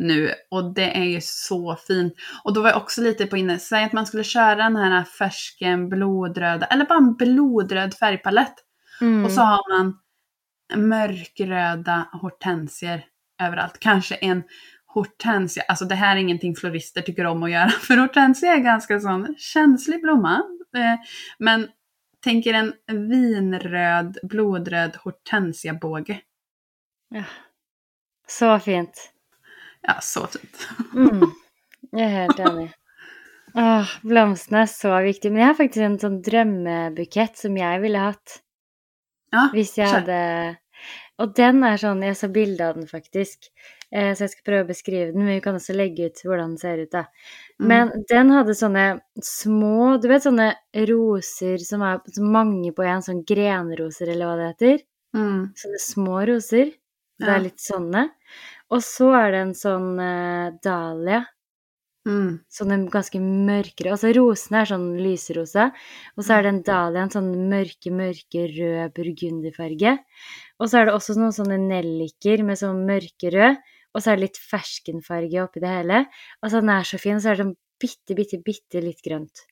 [0.00, 2.14] nu och det är ju så fint.
[2.44, 5.04] Och då var jag också lite på inne, säg att man skulle köra den här
[5.04, 8.54] färsken blodröda, eller bara en blodröd färgpalett.
[9.00, 9.24] Mm.
[9.24, 9.98] Och så har man
[10.88, 13.04] mörkröda hortensier
[13.42, 13.78] överallt.
[13.78, 14.42] Kanske en
[14.86, 19.00] hortensia, alltså det här är ingenting florister tycker om att göra, för hortensia är ganska
[19.00, 20.42] sån känslig blomma.
[20.76, 20.96] Eh,
[21.38, 21.68] Men
[22.24, 26.20] tänker en vinröd, blodröd hortensiabåge.
[27.08, 27.24] Ja.
[28.28, 29.12] Så fint.
[29.88, 30.60] Ja, så fint.
[30.94, 31.24] Mm.
[31.96, 32.68] Jeg er helt enig.
[33.58, 35.32] Åh, blomstene er så viktige.
[35.34, 38.36] Men jeg har faktisk en sånn drømmebukett som jeg ville hatt.
[39.34, 39.92] Ja, jeg kjør.
[40.00, 40.20] hadde
[41.20, 43.50] Og den er sånn Jeg så bilde av den, faktisk.
[43.92, 46.52] Eh, så jeg skal prøve å beskrive den, men vi kan også legge ut hvordan
[46.54, 47.02] den ser ut, da.
[47.60, 47.66] Mm.
[47.72, 48.84] Men den hadde sånne
[49.26, 50.52] små Du vet sånne
[50.90, 54.84] roser som er så mange på en, sånn grenroser, eller hva det heter?
[55.18, 55.42] Mm.
[55.58, 56.70] Sånne små roser.
[57.20, 57.34] Det Ja.
[57.36, 58.06] er litt sånne.
[58.70, 61.24] Og så er det en sånn eh, dahlia.
[62.08, 62.38] Mm.
[62.48, 65.66] Sånne ganske mørkere Altså rosene er sånn lyserosa,
[66.16, 69.98] og så er den dahliaen sånn mørke, mørke rød burgunderfarge.
[70.60, 74.28] Og så er det også noen sånne nelliker med sånn mørkerød, og så er det
[74.28, 76.04] litt ferskenfarge oppi det hele.
[76.40, 79.44] Altså den er så fin, og så er det sånn bitte, bitte, bitte litt grønt.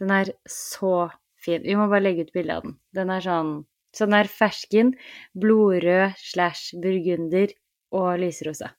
[0.00, 1.10] Den er så
[1.42, 1.62] fin.
[1.62, 2.78] Vi må bare legge ut bilde av den.
[2.96, 3.60] Den er sånn
[3.92, 4.94] Så den er fersken,
[5.36, 7.50] blodrød slash burgunder
[7.92, 8.70] og lyserosa.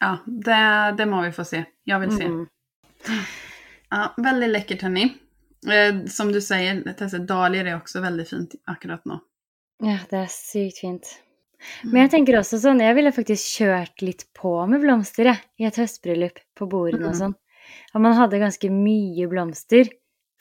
[0.00, 1.64] Ja, det, det må vi få se.
[1.84, 2.24] Jag vill se.
[2.24, 2.46] Mm.
[3.90, 5.14] Ja, väldigt läckert hörni.
[5.66, 9.18] Eh, som du säger, Tessa, dahlior är också väldigt fint akkurat nu.
[9.82, 11.08] Ja, det er sykt fint.
[11.82, 11.92] Mm.
[11.92, 15.76] Men jeg tenker også sånn, jeg ville faktisk kjørt litt på med blomster, i et
[15.80, 17.18] høstbryllup på bordene og Mhm.
[17.20, 17.34] sånn.
[17.94, 19.88] At man hadde ganske mye blomster.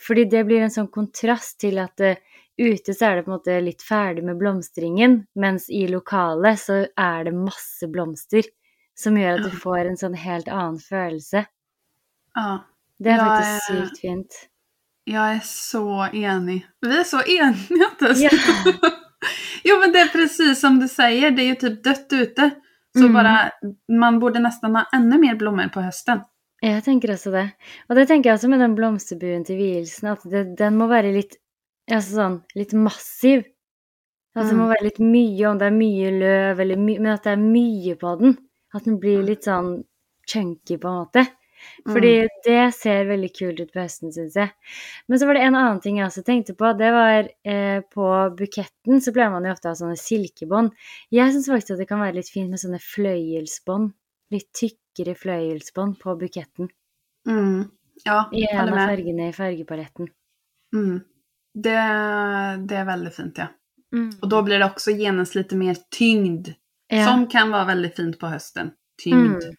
[0.08, 2.18] Fordi det blir en sånn kontrast til at eh,
[2.58, 6.86] ute så er det på en måte litt ferdig med blomstringen, mens i lokalet så
[6.98, 8.44] er det masse blomster.
[8.98, 11.46] Som gjør at du får en sånn helt annen følelse.
[12.36, 12.60] Ja,
[13.00, 14.34] Det er faktisk jeg- sykt fint.
[15.04, 16.66] jag är så enig.
[16.82, 18.20] Vi är så eniga Tess.
[18.22, 18.30] Ja.
[19.64, 22.50] jo men det är precis som du säger, det är ju typ dött ute.
[22.98, 23.14] Så Mm.
[23.14, 23.52] bara,
[24.00, 26.20] man borde nästan ha ännu mer blommor på hösten.
[26.62, 27.50] Jeg tenker også det.
[27.90, 31.12] Og det tenker jeg også med den blomsterbuen til vielsen, at det, den må være
[31.14, 31.36] litt
[31.92, 33.46] altså sånn, litt massiv.
[34.36, 34.74] At det må Mm.
[34.74, 37.96] være litt mye, om det er mye løv, eller my, men at det er mye
[37.96, 38.38] på den.
[38.74, 39.26] At den blir Mm.
[39.26, 39.86] litt sånn
[40.28, 41.28] chunky, på en måte.
[41.88, 44.52] Fordi det ser veldig kult ut på høsten, syns jeg.
[45.08, 46.78] Men så var det en annen ting jeg også tenkte på.
[46.78, 50.72] Det var eh, på buketten så pleier man jo ofte å ha sånne silkebånd.
[51.12, 53.94] Jeg syns faktisk at det kan være litt fint med sånne fløyelsbånd.
[54.32, 56.70] Litt tykkere fløyelsbånd på buketten.
[57.26, 57.72] Mm.
[58.06, 60.10] Ja, I en av fargene i fargepaletten.
[60.74, 61.04] Mm.
[61.56, 61.80] Det,
[62.68, 63.48] det är väldigt fint ja.
[64.22, 66.48] Och då blir det också genast lite mer tyngd.
[66.88, 67.06] ja.
[67.08, 68.72] Som kan vara väldigt fint på hösten.
[69.04, 69.44] Tyngd.
[69.44, 69.56] Mm.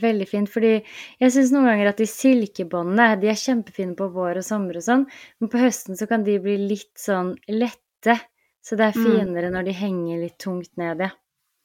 [0.00, 0.50] Veldig fint.
[0.52, 0.72] Fordi
[1.20, 4.84] jeg syns noen ganger at de silkebåndene de er kjempefine på vår og sommer og
[4.84, 5.06] sånn,
[5.40, 8.18] men på høsten så kan de bli litt sånn lette.
[8.60, 9.06] Så det er Mm.
[9.06, 11.10] finere når de henger litt tungt nede.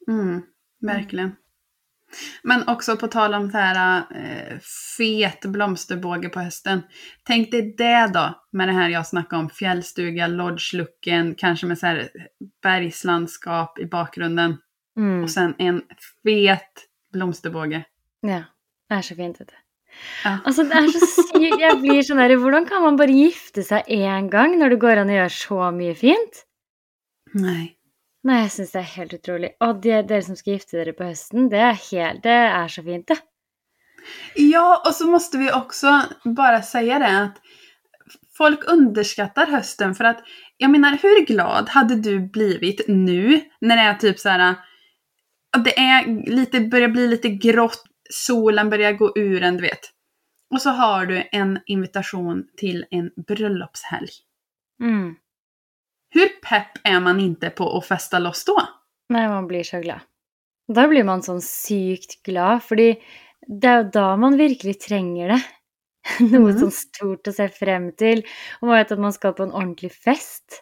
[0.08, 0.44] Mm.
[0.82, 1.36] Verkligen.
[2.44, 4.60] Men också på tal om så här eh,
[4.98, 6.82] fet blomsterbåge på hösten.
[7.24, 11.86] Tänk dig det då, med det här jag snackade om, fjällstuga, lodge-looken, kanske med så
[11.86, 12.10] här
[12.64, 14.58] bergslandskap i bakgrunden.
[14.98, 15.24] Mm.
[15.24, 15.82] Och sen en
[16.24, 17.84] fet blomsterbåge.
[18.22, 18.44] Ja.
[18.90, 19.56] Det er så fint, vet du.
[20.24, 20.38] Ja.
[20.46, 23.86] Altså, det er så sykt Jeg blir sånn der Hvordan kan man bare gifte seg
[23.94, 26.44] én gang når det går an å gjøre så mye fint?
[27.34, 27.76] Nej.
[28.24, 29.52] Nei, jeg syns det er helt utrolig.
[29.66, 32.84] Og de, dere som skal gifte dere på høsten, det er, helt, det er så
[32.86, 33.20] fint, det.
[34.36, 37.38] Ja, och så måste vi också bara säga det att
[38.38, 40.20] folk underskattar hösten för att
[40.58, 44.56] jag menar, hur glad hade du blivit nu när det är typ så här
[45.64, 49.90] det är lite, börjar bli lite grått, solen börjar gå ur en, du vet.
[50.54, 54.10] Och så har du en invitation till en bröllopshelg.
[54.82, 55.16] Mm.
[56.14, 58.58] Hur pepp är man inte på att festa loss då?
[59.10, 60.00] Nei, man blir så glad.
[60.74, 62.94] Da blir man sånn sykt glad, fordi
[63.48, 65.42] det er jo da man virkelig trenger det.
[66.20, 66.60] Noe Mhm.
[66.60, 68.24] sånn stort å se frem til.
[68.62, 70.62] Og man vet at man skal på en ordentlig fest.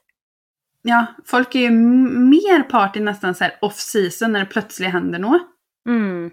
[0.84, 5.20] Ja, folk är ju mer party nästan så här off season när det plötsligt händer
[5.20, 5.42] något.
[5.90, 6.32] Mm.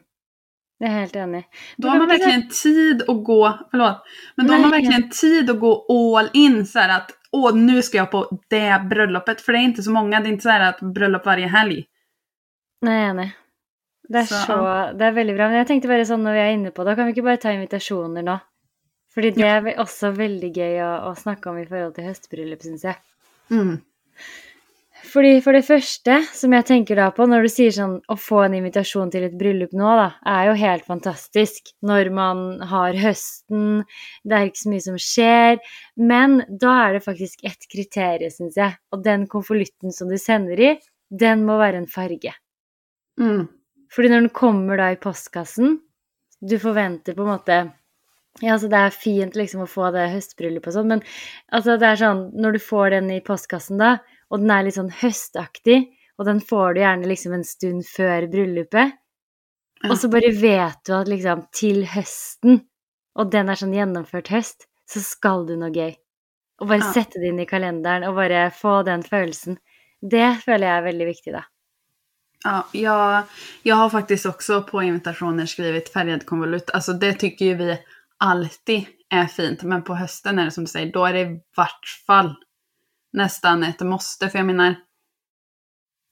[0.78, 1.44] Jag är helt enig.
[1.76, 4.02] Då har man verkligen tid att gå, förlåt,
[4.37, 4.70] men då har Nej.
[4.70, 8.82] man verkligen tid att gå all in så att åh nu ska jag på det
[8.90, 11.46] bröllopet, för det är inte så många, det är inte så här att bröllop varje
[11.46, 11.84] helg.
[12.86, 13.30] Er enig.
[14.08, 14.56] Det er, Så, så,
[14.98, 15.48] det er veldig bra.
[15.48, 17.40] Men jeg tenkte bare sånn når vi er inne på det, kan vi ikke bare
[17.42, 18.38] ta invitasjoner nå?
[19.14, 22.62] Fordi det er ve- også veldig gøy å, å snakke om i forhold til høstbryllup,
[22.62, 22.96] syns jeg.
[23.50, 23.74] Mm.
[25.08, 28.42] Fordi For det første, som jeg tenker da på når du sier sånn å få
[28.44, 31.72] en invitasjon til et bryllup nå, da, er jo helt fantastisk.
[31.86, 33.84] Når man har høsten,
[34.24, 35.62] det er ikke så mye som skjer.
[36.10, 38.76] Men da er det faktisk ett kriterium, syns jeg.
[38.92, 40.74] Og den konvolutten som du sender i,
[41.08, 42.34] den må være en farge.
[43.20, 43.46] Mm.
[43.94, 45.78] Fordi når den kommer da i postkassen,
[46.40, 47.58] du forventer på en måte
[48.38, 51.00] Ja, altså det er fint liksom å få det høstbryllupet og sånn, men
[51.50, 53.96] altså det er sånn Når du får den i postkassen da,
[54.30, 55.78] og den er litt sånn høstaktig,
[56.18, 58.92] og den får du gjerne liksom en stund før bryllupet,
[59.82, 59.90] Ja.
[59.92, 62.64] og så bare vet du at liksom til høsten,
[63.14, 65.94] og den er sånn gjennomført høst, så skal du noe gøy.
[66.60, 66.92] Og bare Ja.
[66.92, 69.58] sette det inn i kalenderen og bare få den følelsen.
[70.02, 71.42] Det føler jeg er veldig viktig, da.
[72.44, 73.22] Ja, jag,
[73.62, 76.70] jag har faktiskt också på invitationer skrivit färgad konvolut.
[76.70, 77.78] Alltså det tycker ju vi
[78.18, 79.62] alltid är fint.
[79.62, 82.34] Men på hösten är det som du säger, då är det i vart fall
[83.12, 84.28] nästan ett måste.
[84.28, 84.74] För jag menar,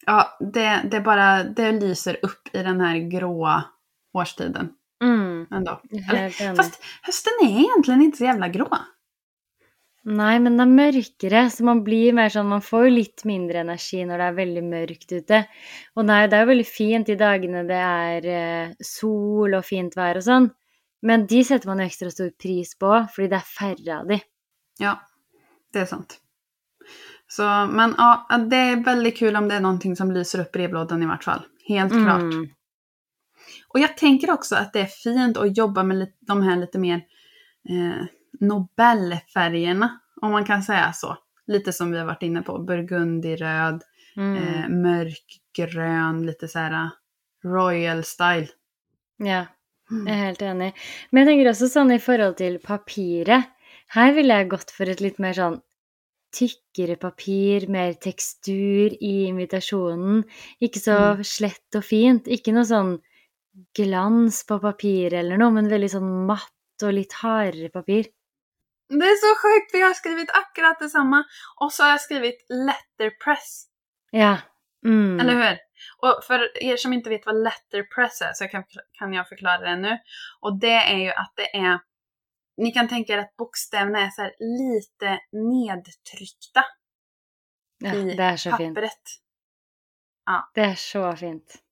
[0.06, 3.64] ja, det, det bara, det lyser upp i den här gråa
[4.12, 4.72] årstiden
[5.04, 5.80] Mm, ändå.
[6.10, 8.68] Eller, fast hösten är egentligen inte så jävla grå.
[10.06, 13.64] Nei, men det er mørkere, så man blir mer sånn Man får jo litt mindre
[13.64, 15.40] energi når det er veldig mørkt ute.
[15.98, 20.20] Og nei, det jo veldig fint de dagene det er eh, sol og fint vær
[20.20, 20.46] og sånn,
[21.02, 24.20] men de setter man jo ekstra stor pris på fordi det er færre av de.
[24.78, 24.94] Ja,
[25.72, 26.20] det är sant.
[27.28, 31.02] Så, men ja, det är väldigt kul om det är någonting som lyser upp brevlådan
[31.02, 31.42] i vart fall.
[31.68, 32.20] Helt klart.
[32.20, 32.48] Mm.
[33.68, 36.78] Och jag tänker också att det är fint att jobba med lite, de här lite
[36.78, 36.96] mer
[37.68, 38.06] eh,
[38.40, 41.16] Nobelfärgerna, om man kan säga så.
[41.46, 43.82] Lite som vi har varit inne på, burgundyröd,
[44.16, 44.36] Mm.
[44.36, 46.90] eh, mörkgrön, lite så här eh,
[47.44, 48.46] royal style.
[49.18, 49.42] Ja,
[49.90, 50.72] jeg er helt enig.
[51.10, 53.44] Men jeg tenker også sånn i forhold til papiret.
[53.94, 55.60] Her ville jeg gått for et litt mer sånn
[56.36, 60.22] tykkere papir, mer tekstur i invitasjonen.
[60.60, 62.28] Ikke så slett og fint.
[62.28, 62.96] Ikke noe sånn
[63.76, 68.12] glans på papiret eller noe, men veldig sånn matt og litt hardere papir.
[68.88, 71.24] Det är så sjukt för jag har skrivit akkurat detsamma.
[71.56, 73.66] Och så har jag skrivit letterpress.
[74.10, 74.38] Ja.
[74.84, 75.20] Mm.
[75.20, 75.58] Eller hur?
[76.02, 79.76] Och för er som inte vet vad letterpress är så kan, kan jag förklara det
[79.76, 79.98] nu.
[80.40, 81.80] Och det är ju att det är,
[82.56, 86.64] ni kan tänka er att bokstäverna är så lite nedtryckta
[87.78, 88.74] Ja, i det er så fint.
[88.74, 89.02] pappret.
[90.54, 91.62] Det er så fint.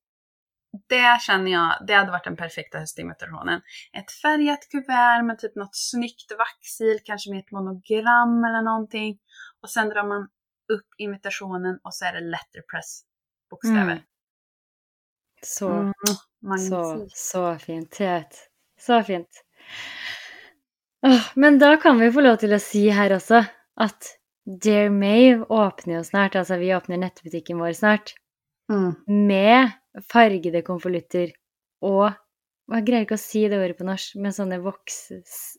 [0.89, 3.61] Det känner jag, det hade varit den perfekta höstinvitationen.
[3.93, 9.19] Ett färgat kuvert med typ något snyggt vaxil, kanske med ett monogram eller någonting.
[9.61, 10.21] Och sen drar man
[10.73, 13.01] upp invitationen och så är det letterpress
[13.49, 13.91] bokstäver.
[13.91, 14.03] Mm.
[15.43, 15.93] Så
[16.45, 17.97] Mm, Så, så fint.
[18.79, 19.43] Så fint.
[21.35, 23.43] Men da kan vi få lov til å si her også
[23.77, 24.11] at
[24.45, 28.13] Dear Mave åpner jo snart, altså vi åpner nettbutikken vår snart,
[28.69, 28.95] Mm.
[29.07, 29.69] med
[30.09, 31.29] fargede konvolutter
[31.85, 32.13] og
[32.73, 34.95] Jeg greier ikke å si det ordet på norsk, men sånne voks...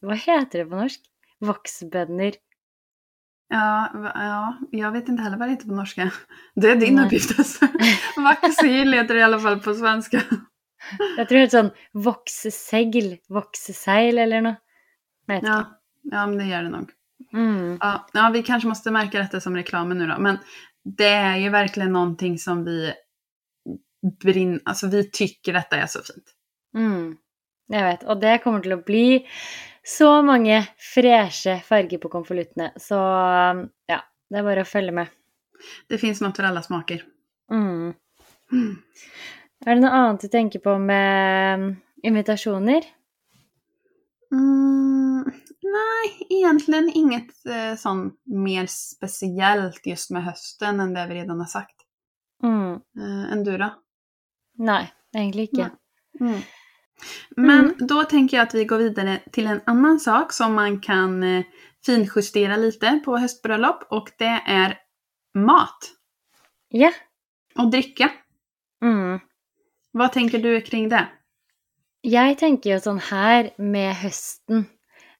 [0.03, 1.01] Hva heter det på norsk?
[1.47, 2.35] Voksbønner.
[3.55, 4.41] Ja, ja,
[4.73, 6.11] jag vet inte heller vad det heter på norska.
[6.57, 7.07] Det är din Nej.
[7.07, 7.67] uppgift alltså.
[8.17, 10.23] Vaxil heter det i alla fall på svenska.
[11.17, 14.59] Jag tror det är sånt voxsegl, voxseil eller något.
[15.27, 16.91] Ja, ja men det gör det nog.
[17.33, 17.79] Mm.
[17.81, 20.19] Ja, ja, vi kanske måste märka detta som reklamen nu då.
[20.19, 20.39] Men
[20.85, 22.93] det är ju verkligen någonting som vi
[24.21, 26.25] brinner, alltså vi tycker detta är så fint.
[26.75, 27.17] Mm.
[27.67, 29.27] Jag vet, och det kommer till att bli
[29.83, 32.73] så många fräscha färger på konvoluttene.
[32.77, 32.95] Så
[33.87, 35.07] ja, det är bara att följa med.
[35.87, 37.05] Det finns något för alla smaker.
[37.51, 37.95] Mm.
[38.53, 38.77] Mm.
[39.67, 42.85] Är det något annat du tänker på med mm, invitationer?
[44.33, 44.65] Mm,
[45.77, 51.47] nej, egentligen inget eh, sån mer speciellt just med hösten än det vi redan har
[51.47, 51.77] sagt.
[52.43, 52.73] Mm.
[52.75, 53.75] Eh, än du då?
[54.59, 55.71] Nej, egentligen inte.
[56.21, 56.41] Mm.
[57.37, 57.87] Men Mm.
[57.87, 61.45] då tänker jag att vi går vidare till en annan sak som man kan eh,
[61.87, 64.79] finjustera lite på höstbröllop och det är
[65.35, 65.79] mat
[66.69, 66.93] Ja.
[67.59, 68.11] och dricka.
[68.83, 69.21] Mm.
[69.93, 71.09] Vad tänker du kring det?
[72.07, 74.67] Jeg tenker jo sånn her med høsten,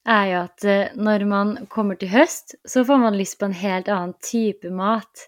[0.07, 3.57] er jo at eh, når man kommer til høst, så får man lyst på en
[3.57, 5.27] helt annen type mat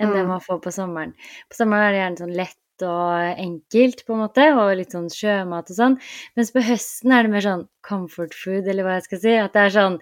[0.00, 0.28] enn det Mm.
[0.28, 1.12] man får på sommeren.
[1.50, 5.08] På sommeren er det gjerne sånn lett og enkelt, på en måte, og litt sånn
[5.12, 5.94] sjømat og sånn.
[6.36, 9.32] Mens på høsten er det mer sånn comfort food, eller hva jeg skal si.
[9.40, 9.96] At det er sånn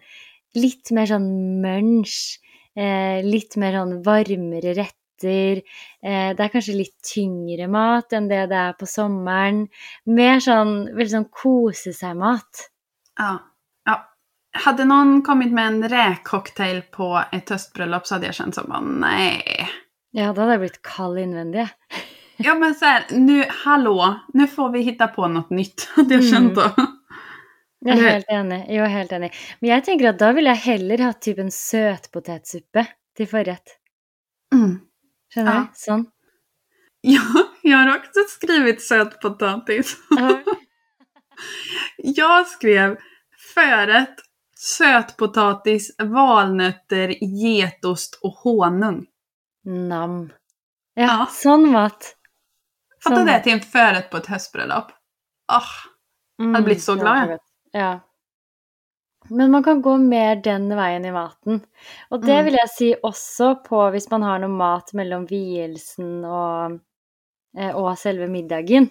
[0.58, 1.28] litt mer sånn
[1.62, 2.38] munch,
[2.76, 5.62] eh, litt mer sånn varmere retter.
[6.02, 9.68] Eh, det er kanskje litt tyngre mat enn det det er på sommeren.
[10.06, 12.68] Mer sånn veldig sånn kose seg-mat.
[13.18, 13.38] Ja.
[14.54, 14.60] Ja.
[14.60, 18.80] Hade någon kommit med en räkcocktail på ett höstbröllop så hade jag känt som bara
[18.80, 19.68] nej.
[20.10, 21.68] Ja, da hadde jeg blitt kald innvendig.
[22.36, 25.88] Ja men så här, nu, hallå, nu får vi hitta på något nytt.
[25.96, 26.32] Hade jag Mm.
[26.34, 26.60] känt då.
[27.86, 28.66] Er Eller- helt enig.
[28.68, 29.32] Jo, helt enig.
[29.60, 32.86] Men jeg tenker at da ville jeg heller hatt typ en søtpotetsuppe
[33.16, 33.76] til forrett.
[34.54, 34.80] Mm.
[35.34, 35.60] Skjønner Ja.
[35.60, 35.68] du?
[35.74, 36.06] Sånn.
[37.06, 37.22] Ja,
[37.62, 39.96] jag har också skrivit sötpotatis.
[40.10, 40.40] Ja.
[41.96, 42.96] Jag skrev
[43.54, 44.14] förrätt,
[44.64, 49.06] sötpotatis, valnötter, getost och honung.
[49.64, 50.32] Nam.
[50.94, 51.26] Ja, Ja.
[51.30, 52.16] sånn mat.
[53.04, 54.92] Fatta Sån det till en förrätt på ett höstbröllop.
[55.48, 55.62] Ah,
[56.40, 57.40] Mm, Hadde blitt så det glad, godt.
[57.72, 58.00] Ja.
[59.28, 61.60] Men man kan gå mer den veien i maten.
[62.10, 62.44] Og det Mm.
[62.44, 66.80] vil jeg si også på hvis man har noe mat mellom vielsen og,
[67.56, 68.90] eh, og selve middagen.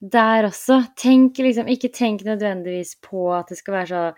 [0.00, 0.84] Der også.
[0.96, 4.14] Tenk liksom Ikke tenk nødvendigvis på at det skal være så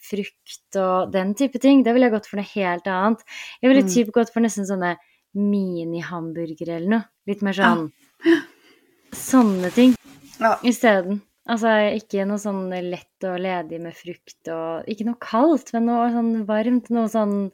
[0.00, 1.82] frukt og den type ting.
[1.84, 3.22] Da ville jeg gått for noe helt annet.
[3.62, 3.92] Jeg ville Mm.
[3.94, 4.96] typ gått for nesten sånne
[5.34, 7.04] mini-hamburgere eller noe.
[7.26, 7.92] Litt mer sånn
[9.12, 9.94] Sånne ting
[10.40, 10.54] ja.
[10.64, 11.20] isteden.
[11.50, 16.08] Altså ikke noe sånn lett og ledig med frukt og Ikke noe kaldt, men noe
[16.14, 16.90] sånn varmt.
[16.94, 17.50] Noe sånn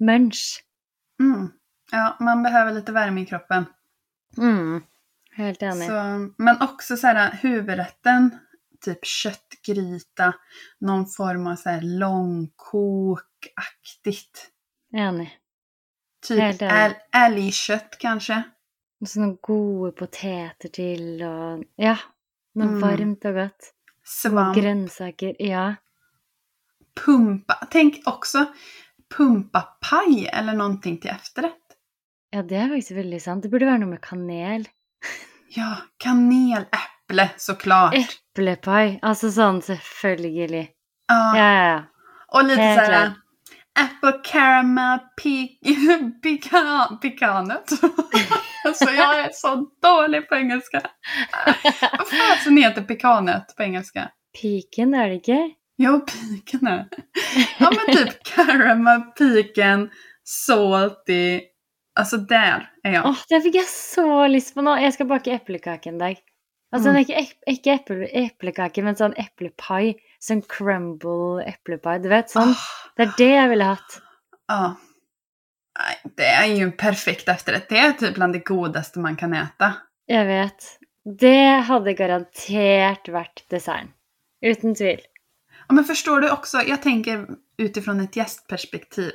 [0.00, 0.60] munch.
[1.22, 1.52] Mm.
[1.92, 3.66] ja, man behöver lite värme i kroppen.
[4.38, 4.82] Mm.
[5.36, 5.88] Helt enig.
[5.88, 8.30] Så, men också så här huvudrätten,
[8.84, 10.32] typ köttgryta,
[10.80, 14.48] någon form av så här långkokaktigt.
[16.28, 16.74] Typ Helt enig.
[16.74, 18.42] äl, älgkött kanske.
[19.02, 21.96] Og sånne gode poteter til og Ja.
[22.54, 22.80] Noe Mm.
[22.80, 23.72] varmt godt.
[23.88, 25.34] Og Svamp, grønnsaker.
[25.38, 25.74] Ja.
[26.94, 27.54] pumpa.
[27.70, 28.46] Tänk också
[29.16, 31.58] pumpapaj eller någonting till efterrätt.
[32.32, 33.42] ja, det er faktisk veldig sant.
[33.42, 34.68] Det burde være noe med kanel.
[35.48, 37.94] Ja, kaneläpple såklart.
[38.36, 38.98] Eplepai.
[39.02, 40.68] Altså sånn, selvfølgelig.
[41.08, 41.36] Ja.
[41.36, 41.80] Ja, ja, ja.
[42.32, 43.18] Och lite Helt så här klart.
[43.80, 47.70] apple caramel pe- pecan, pecanut.
[48.64, 50.80] alltså jag är så dålig på engelska.
[51.98, 54.08] Vad fasen heter pekanöt på engelska?
[54.42, 55.50] Piken, er det ikke?
[55.78, 56.88] Jo, pekanöt.
[57.58, 59.90] Ja men typ caramel, pecan,
[60.24, 61.40] salty.
[62.00, 63.06] Alltså där är jag.
[63.06, 64.76] Åh, det fikk jeg så lyst på nå.
[64.80, 66.16] Jeg skal bake eplekake en dag.
[66.72, 66.96] Altså, Mm.
[67.02, 69.94] ikke, ikke eple eplekake, men sånn eplepai.
[70.20, 71.98] Sånn crumble eplepai.
[72.02, 72.48] Du vet, sånn.
[72.54, 74.00] Åh, Det er det jeg ville hatt.
[74.48, 74.76] ja.
[75.78, 77.68] Nej, det är ju en perfekt efterrätt.
[77.68, 79.72] Det är typ bland det godaste man kan äta.
[80.06, 80.78] Jeg vet.
[81.18, 83.88] Det hadde garantert vært desserten.
[84.44, 85.00] Uten tvil.
[85.68, 87.26] Ja, men förstår du också, jag tänker
[87.58, 89.12] utifrån ett gästperspektiv.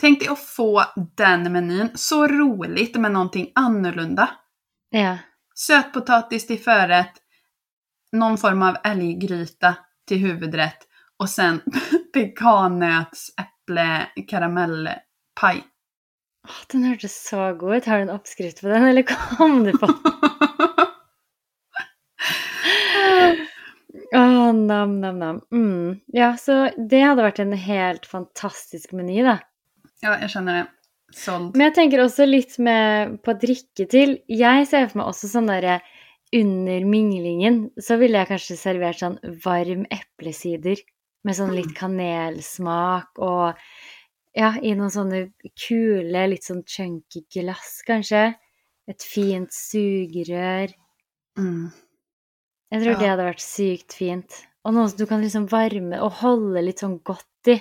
[0.00, 0.84] Tänk dig att få
[1.16, 4.28] den menyn, så roligt med någonting annorlunda.
[4.90, 5.18] Ja.
[5.58, 7.12] Sötpotatis till förrätt,
[8.12, 9.76] någon form av älggryta
[10.08, 10.78] till huvudrätt
[11.16, 11.60] och sen
[12.12, 15.64] pekannöts, äpple, karamellpaj.
[16.48, 17.86] Åh, den hørtes så god ut.
[17.86, 19.02] Har du en oppskrift på den, eller
[19.36, 19.86] kom du på?
[24.14, 25.40] Åh, nam, nam, nam.
[25.52, 26.00] Mm.
[26.06, 29.38] Ja, så det hadde vært en helt fantastisk meny, da.
[30.00, 30.66] ja, jag känner det.
[31.16, 31.54] Såld.
[31.56, 34.18] Men jeg tenker også litt med på drikke til.
[34.28, 35.78] Jeg ser for meg også sånn derre
[36.36, 40.82] under minglingen så ville jeg kanskje servert sånn varm eplesider
[41.24, 43.54] med sånn litt kanelsmak og
[44.36, 45.22] ja, i noen sånne
[45.56, 48.34] kule, litt sånn chunky glass, kanskje.
[48.86, 50.74] Et fint sugerør.
[51.40, 51.70] Mm.
[52.70, 52.98] Jeg tror Ja.
[52.98, 54.36] det hadde vært sykt fint.
[54.66, 57.60] Og noe som du kan liksom varme og holde litt sånn godt i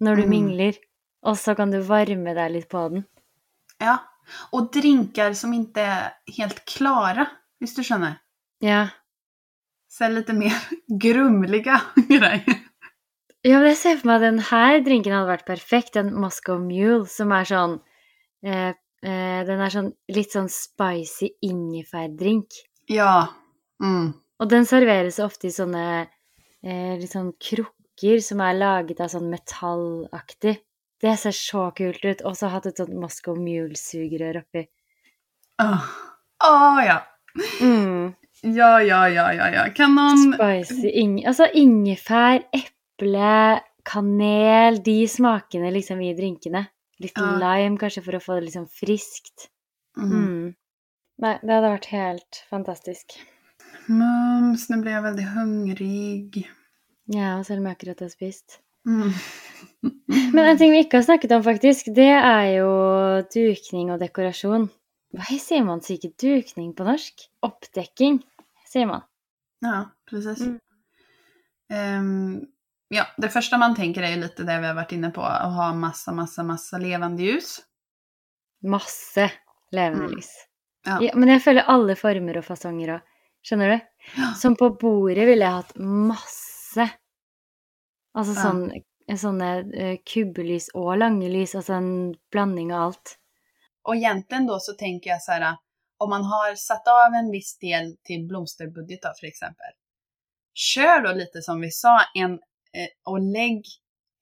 [0.00, 0.30] når du Mm.
[0.30, 0.78] mingler.
[1.26, 3.06] Og så kan du varme deg litt på den.
[3.82, 3.98] Ja.
[4.50, 7.26] Och drinkar som inte är helt klara,
[7.60, 8.14] visst du känner?
[8.58, 8.88] Ja.
[9.88, 10.52] Så lite mer
[11.00, 12.62] grumliga grejer.
[13.46, 15.96] Ja, men jeg ser for meg at den her drinken hadde vært perfekt.
[16.00, 17.76] En Moscow Mule, som er sånn
[18.42, 18.72] eh,
[19.06, 22.58] eh, Den er sånn litt sånn spicy ingefærdrink.
[22.90, 23.28] Ja.
[23.78, 24.16] Mm.
[24.42, 25.84] Og den serveres ofte i sånne
[26.66, 27.06] eh,
[27.38, 30.56] krukker som er laget av sånn metallaktig.
[31.02, 32.22] Det ser så kult ut.
[32.24, 34.66] Og så hatt et sånt Moscow Mule-sugerør oppi.
[35.62, 35.88] Åh,
[36.44, 36.98] Åh, ja.
[37.60, 38.14] Mm.
[38.42, 39.64] Ja, ja, ja, ja, ja.
[39.76, 40.32] Kan någon...
[40.36, 41.18] Spicy ing...
[41.26, 46.66] Altså ingefær, eple, kanel, de smakene liksom i drinkene.
[47.00, 47.32] Litt Ja.
[47.40, 49.48] lime kanskje for å få det liksom friskt.
[49.96, 50.12] Mm.
[50.12, 50.44] Mm.
[51.24, 53.16] Nei, det hadde vært helt fantastisk.
[53.88, 56.42] Mums, nu blir jag väldigt hungrig.
[57.12, 58.60] Ja, og selv om jeg akkurat har spist.
[58.86, 59.12] Mm.
[60.32, 62.70] Men en ting vi ikke har snakket om, faktisk, det er jo
[63.34, 64.68] dukning og dekorasjon.
[65.16, 67.26] Hva sier man sikkert dukning på norsk?
[67.46, 68.20] Oppdekking,
[68.68, 69.04] sier man.
[69.64, 70.40] Ja, precis.
[70.44, 70.56] Mm.
[71.72, 72.46] Ehm,
[72.88, 75.54] ja, det första man tänker är ju lite det vi har varit inne på, att
[75.54, 77.60] ha massa, massa, massa levande ljus.
[78.62, 79.30] Masse
[79.72, 80.16] levende Mm.
[80.16, 80.30] lys.
[80.86, 80.98] Ja.
[81.02, 83.00] Ja, men jeg føler alle former og fasonger òg.
[83.42, 83.80] Skjønner du?
[84.20, 84.28] Ja.
[84.38, 86.86] Som på bordet ville jeg hatt masse.
[88.16, 88.42] Altså Ja.
[88.42, 91.54] sånn, sånne eh, kubbelys og lange lys.
[91.54, 93.18] Altså en blanding av alt.
[93.82, 95.56] Och egentligen då så tänker jag så här,
[95.98, 99.72] om man har satt av en viss del till blomsterbudget då för exempel.
[100.54, 103.64] Kör då lite som vi sa, en, eh, och lägg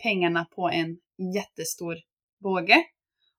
[0.03, 0.99] pengarna på en
[1.35, 1.97] jättestor
[2.43, 2.85] båge.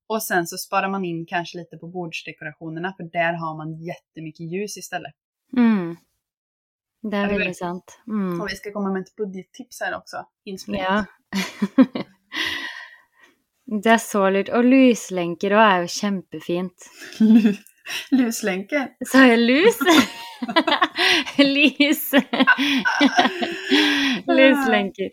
[0.08, 4.52] Och sen så sparar man in kanske lite på bordsdekorationerna för där har man jättemycket
[4.52, 5.14] ljus istället.
[5.58, 5.98] Mm.
[7.06, 8.00] Det veldig vel- sant.
[8.08, 8.42] Mm.
[8.42, 10.18] Och vi ska komma med ett budgettips här också.
[10.68, 11.06] Ja.
[13.84, 14.50] det er så lurt.
[14.50, 16.90] Og lyslenker òg er jo kjempefint.
[17.20, 17.58] Lu-
[18.18, 18.88] Luslänken.
[19.06, 19.78] Sa jeg lus?
[21.38, 22.08] Lys.
[24.28, 25.10] Lyslenker.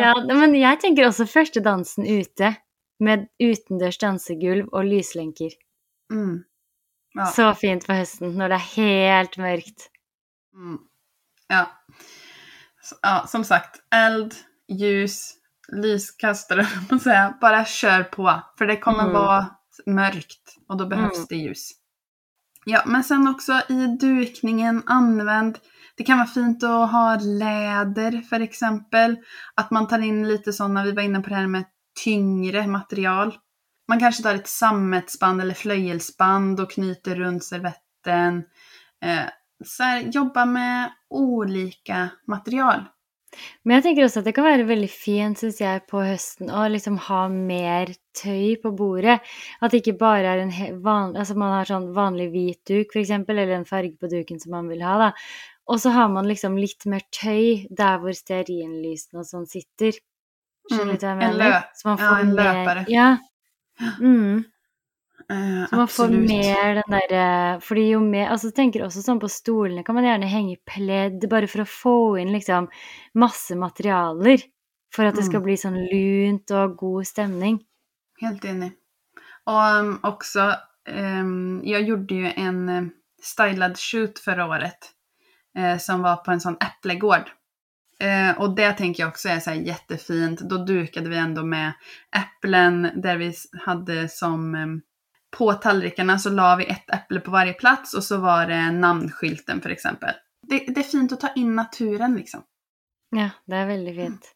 [0.00, 2.56] Ja, men jeg tenker også første dansen ute.
[3.00, 5.54] Med utendørs dansegulv og lyslenker.
[6.12, 6.42] Mm.
[7.16, 7.24] Ja.
[7.32, 9.86] Så fint på høsten når det er helt mørkt.
[10.54, 10.78] Mm.
[11.48, 11.70] Ja.
[12.82, 13.24] Så, ja.
[13.28, 14.34] Som sagt, eld,
[14.68, 15.34] ljus,
[15.72, 17.34] lyskastare, att säga.
[17.40, 18.42] Bara kör på.
[18.58, 19.12] För det kommer Mm.
[19.12, 19.46] vara
[19.86, 21.26] mörkt och då behövs Mm.
[21.28, 21.70] det ljus.
[22.64, 25.58] Ja, men sen också i dukningen, använd.
[25.96, 29.16] Det kan vara fint att ha läder för exempel.
[29.54, 31.64] Att man tar in lite sådana, vi var inne på det här med
[32.04, 33.34] tyngre material.
[33.88, 38.42] Man kanske tar ett sammetsband eller flöjelsband och knyter runt servetten.
[39.04, 39.24] Eh,
[39.64, 42.84] så här, jobba med olika material.
[43.62, 46.64] Men jeg tenker også at det kan være veldig fint, syns jeg, på høsten å
[46.72, 49.20] liksom ha mer tøy på bordet.
[49.62, 52.98] At det ikke bare er en vanlig Altså man har sånn vanlig hvit duk, for
[53.04, 55.10] eksempel, eller en farge på duken som man vil ha, da.
[55.70, 59.94] Og så har man liksom litt mer tøy der hvor stearinlysene og sånn sitter.
[60.70, 62.84] Mm, en lø- Så man ja, får en mer løpere.
[62.90, 63.08] Ja.
[64.00, 64.44] Mm.
[65.30, 69.28] Eh, Så man får mer den derre Fordi jo mer Altså tenker også sånn på
[69.30, 72.66] stolene kan man gjerne henge pledd bare for å få inn liksom
[73.14, 74.42] masse materialer.
[74.94, 75.44] For at det skal Mm.
[75.44, 77.60] bli sånn lunt og god stemning.
[78.20, 78.72] Helt enig.
[79.46, 80.54] Och um, också,
[80.88, 82.82] ehm, jag gjorde ju en eh,
[83.22, 84.78] stylad shoot förra året.
[85.56, 87.30] eh, som var på en sån äpplegård.
[88.00, 90.40] Eh, och det tänker jag också är så jättefint.
[90.40, 91.72] Då dukade vi ändå med
[92.16, 93.34] äpplen där vi
[93.66, 94.82] hade som em,
[95.30, 99.60] på tallrikarna så la vi ett äpple på varje plats och så var det namnskylten
[99.60, 100.14] för exempel.
[100.48, 102.42] Det, det är fint att ta in naturen liksom.
[103.10, 104.28] Ja, det er veldig fint.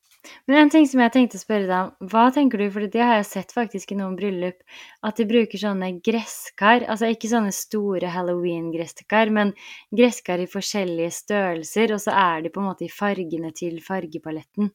[0.47, 3.18] Men en ting som tenkte å spørre deg om, hva tenker du, for det har
[3.20, 4.62] jeg sett faktisk i noen bryllup,
[5.05, 9.53] at de bruker sånne gresskar, altså ikke sånne store halloween-gresskar, men
[9.95, 14.72] gresskar i forskjellige størrelser, og så er de på en måte i fargene til fargepaletten.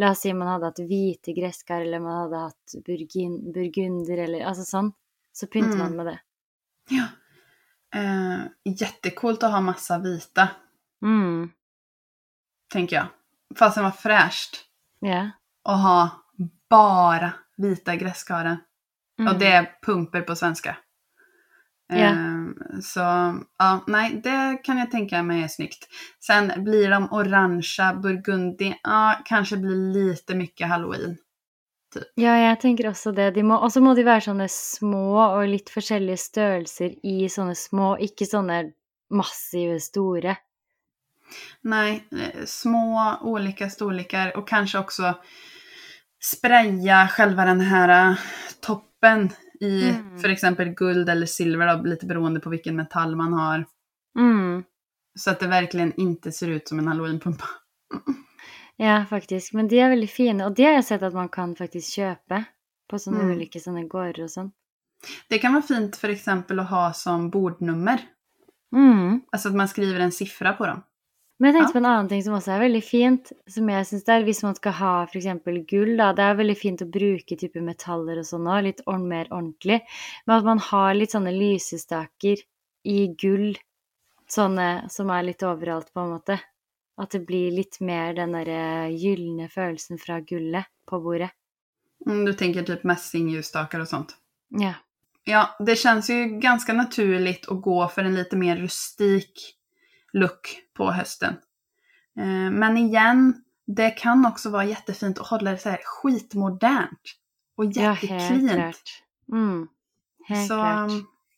[0.00, 4.64] La oss si man hadde hatt hvite gresskar, eller man hatt burgin, burgunder, eller altså
[4.68, 4.92] sånn.
[5.32, 5.78] Så pynter Mm.
[5.78, 6.20] man med det.
[6.90, 7.04] Ja.
[8.00, 10.48] Eh, jättecoolt att ha massa vita,
[11.02, 11.50] Mm.
[12.72, 13.06] tänker jag.
[13.58, 14.56] Fasen var fräscht
[15.00, 15.30] Ja.
[15.64, 16.10] att ha
[16.70, 18.56] bara vita gräskaren.
[19.18, 19.32] Mm.
[19.32, 20.76] Och det är pumper på svenska.
[21.92, 23.00] Ehm, så
[23.58, 25.88] ja, nej, det kan jag tänka mig är snyggt.
[26.26, 31.16] Sen blir de orangea, burgundi, ja, kanske blir lite mycket halloween.
[32.14, 33.34] Ja, jeg tenker også det.
[33.34, 37.54] De må, og så må de være sånne små og litt forskjellige størrelser i sånne
[37.58, 38.62] små, ikke sånne
[39.12, 40.36] massive store.
[41.60, 45.14] Nej, eh, små olika storlekar och kanske också
[46.20, 48.16] spraya själva den här eh,
[48.60, 49.30] toppen
[49.60, 50.18] i Mm.
[50.18, 53.64] för exempel guld eller silver, då, lite beroende på vilken metall man har.
[54.18, 54.64] Mm.
[55.18, 57.44] Så att det verkligen inte ser ut som en halloweenpumpa.
[58.82, 59.54] Ja, faktisk.
[59.54, 62.40] Men de er veldig fine, og de har jeg sett at man kan faktisk kjøpe
[62.90, 63.30] på sånne Mm.
[63.36, 64.52] ulike sånne gårder og sånn.
[65.30, 67.98] Det kan vara fint för exempel att ha som bordnummer.
[68.74, 69.20] Mm.
[69.32, 70.82] Alltså att man skriver en siffra på dem.
[71.38, 71.72] Men jeg tenkte Ja.
[71.72, 74.54] på en annen ting som også er veldig fint, som jeg syns det hvis man
[74.54, 75.26] skal ha f.eks.
[75.66, 76.12] gull, da.
[76.12, 79.80] Det er veldig fint å bruke type metaller sånn òg, litt ordn- mer ordentlig.
[80.26, 82.36] Men at man har litt sånne lysestaker
[82.84, 83.56] i gull,
[84.28, 86.40] sånne som er litt overalt, på en måte.
[86.96, 91.30] At det blir litt mer den derre gylne følelsen fra gullet på bordet.
[92.06, 94.16] Mm, du tänker typ mässingljusstakar och sånt.
[94.48, 94.74] Ja.
[95.24, 99.54] Ja, det känns ju ganska naturligt att gå för en lite mer rustik
[100.12, 101.34] look på hösten.
[102.18, 103.34] Eh, Men igen,
[103.66, 107.00] det kan också vara jättefint att hålla det så här skitmodernt.
[107.56, 109.02] Och ja, helt jätteklint.
[109.32, 109.68] Mm.
[110.28, 110.90] Helt så klart.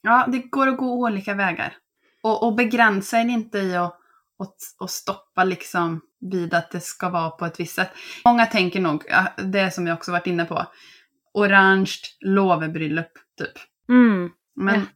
[0.03, 1.77] ja, det går att gå olika vägar.
[2.23, 4.01] Och, och begränsa er inte i att
[4.39, 7.91] och, och stoppa liksom vid att det ska vara på ett visst sätt.
[8.25, 9.05] Många tänker nog,
[9.53, 10.67] det som jag också varit inne på,
[11.35, 13.53] orange låvebryllup typ.
[13.89, 14.31] Mm.
[14.57, 14.87] Men Ja.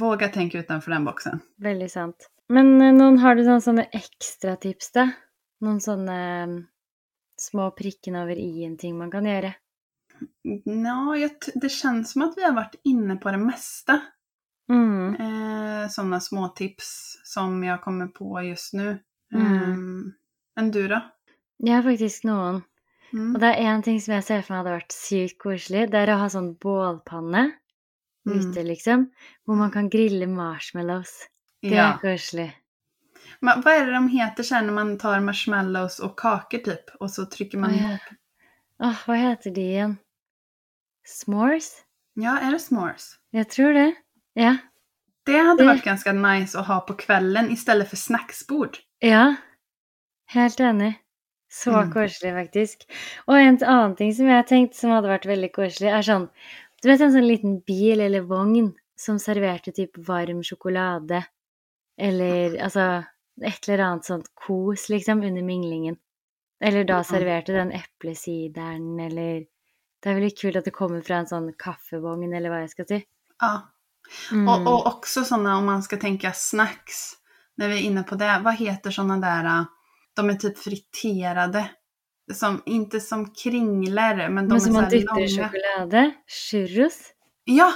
[0.00, 1.40] våga tänka utanför den boxen.
[1.56, 2.30] Veldig sant.
[2.48, 5.10] Men eh, noen, har du noen sånne ekstratips, da?
[5.60, 6.56] Noen sånne mm,
[7.40, 9.54] små prikken over i-en-ting man kan gjøre?
[10.64, 14.00] Ja, t- det känns som att vi har varit inne på det mesta.
[14.68, 15.14] Mm.
[15.14, 18.98] Eh, sådana små tips som jag kommer på just nu.
[19.34, 20.12] Mm.
[20.56, 21.00] Men du då?
[21.58, 22.62] Jeg har faktisk noen.
[23.12, 23.34] Mm.
[23.34, 25.86] Og det er én ting som jeg ser for meg hadde vært sykt koselig.
[25.90, 27.52] Det er å ha sånn bålpanne
[28.26, 28.38] Mm.
[28.50, 29.06] ute, liksom.
[29.46, 31.28] Hvor man kan grille marshmallows.
[31.62, 31.98] Det Ja.
[32.02, 32.52] koselig.
[33.40, 36.90] Men vad är det de heter sen när man tar marshmallows och kakor typ?
[37.00, 38.00] Och så trycker man Å, ihop.
[38.00, 38.16] ja.
[38.86, 39.96] Åh, hva heter de igjen?
[41.06, 41.70] S'mores?
[42.14, 43.14] Ja, är det s'mores?
[43.30, 43.94] Jeg tror det.
[44.36, 44.56] Ja.
[45.26, 48.76] Det hade Det- varit ganska nice att ha på kvällen istället för snacksbord.
[48.98, 49.34] Ja,
[50.26, 50.94] helt enig.
[51.48, 51.92] Så Mm.
[51.92, 52.86] koselig, faktisk.
[53.26, 56.28] Og en annen ting som jeg tenkte som hadde vært veldig koselig, er sånn
[56.82, 61.24] Du vet en sånn liten bil eller vogn som serverte typ varm sjokolade,
[61.98, 63.04] eller altså
[63.42, 65.96] et eller annet sånt kos, liksom, under minglingen.
[66.60, 67.02] Eller da Ja.
[67.02, 69.46] serverte den eplesideren, eller
[70.02, 72.86] Det er veldig kult at det kommer fra en sånn kaffevogn, eller hva jeg skal
[72.86, 73.06] si.
[73.40, 73.62] Ja.
[74.32, 74.48] Mm.
[74.48, 77.12] Och, och också sådana, om man ska tänka snacks,
[77.56, 79.64] när vi är inne på det, vad heter sådana där, äh,
[80.16, 81.70] de är typ friterade.
[82.34, 85.48] Som, inte som kringlor, men de Men är som så man här dypper i långa.
[85.48, 86.10] sjokolade.
[86.50, 86.98] Churros.
[87.44, 87.72] Ja,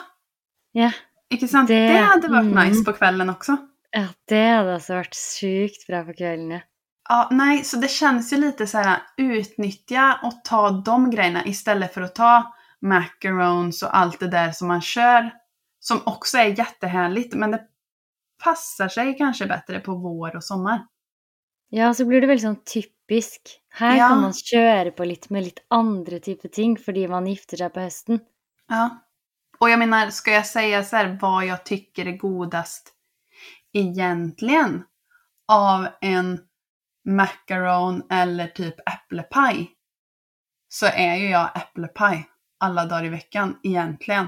[0.72, 0.92] Ja.
[1.30, 1.68] inte sant?
[1.68, 2.68] Det- Det, hade varit mm.
[2.68, 3.56] nice på kvällen också.
[3.90, 6.60] Ja, det hadde altså vært sjukt bra på kvelden, ja.
[7.08, 11.94] Ja, nej, så det känns ju lite så här, utnyttja och ta de grejerna istället
[11.94, 12.52] för att ta
[12.82, 15.30] macarons och allt det där som man kör.
[15.80, 17.66] Som också är jättehärligt, men det
[18.44, 20.86] passar sig kanske bättre på vår och sommar.
[21.68, 23.40] Ja, så blir det veldig sånn typisk.
[23.70, 24.08] Her Ja.
[24.08, 27.80] kan man kjøre på litt med litt andre typer ting fordi man gifter seg på
[27.80, 28.20] høsten.
[28.68, 28.90] Ja.
[29.60, 32.92] Och jag menar, ska jag säga så här vad jag tycker är godast
[33.72, 34.84] egentligen
[35.48, 36.40] av en
[37.04, 39.70] macaron eller typ äpplepaj
[40.68, 42.28] så är ju jag äpplepaj
[42.58, 44.26] alla dagar i veckan egentligen.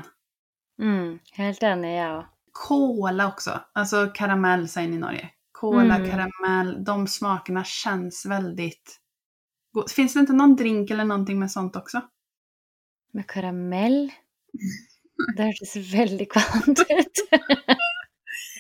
[0.83, 2.25] Mm, helt enig, òg.
[2.53, 5.31] Kola också, alltså karamell säger ni i Norge.
[5.53, 6.11] Kola, Mm.
[6.11, 8.97] karamell, de smakerna känns väldigt
[9.75, 9.93] gott.
[9.93, 12.01] Finns det inte någon drink eller någonting med sånt också?
[13.13, 14.13] Med karamell.
[15.37, 17.29] Det hørtes veldig kvalmt ut.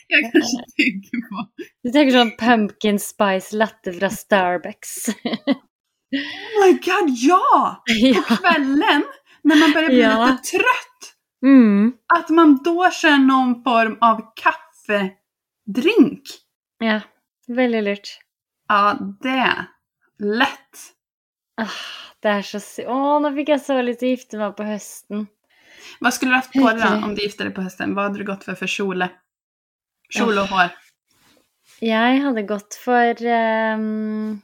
[0.09, 1.49] Jag kanske tänker på
[1.83, 5.09] Du tenker sånn pumpkin spice latte fra Starbucks.
[5.09, 7.83] Oh my god, ja!
[7.87, 8.23] ja.
[8.37, 9.05] Kvällen,
[9.43, 10.27] när man börjar bli Ja.
[10.27, 11.12] lite trött,
[11.43, 11.93] Mm.
[12.15, 16.23] att man då kör någon form av kaffedrink.
[16.79, 17.01] ja.
[17.49, 18.09] Veldig lurt.
[18.69, 19.67] Ja, det.
[20.19, 20.79] Lätt.
[21.61, 21.79] Ah,
[22.23, 22.85] det er så sy...
[22.87, 25.27] Å, nå fikk jeg så å gifte meg på høsten.
[26.01, 27.95] Vad skulle du haft på dig då om du gifte dig på hösten?
[27.95, 29.11] Vad hade du gått för för kjole?
[30.11, 30.71] Kjol och hår.
[31.83, 34.41] Jeg hadde gått for ehm,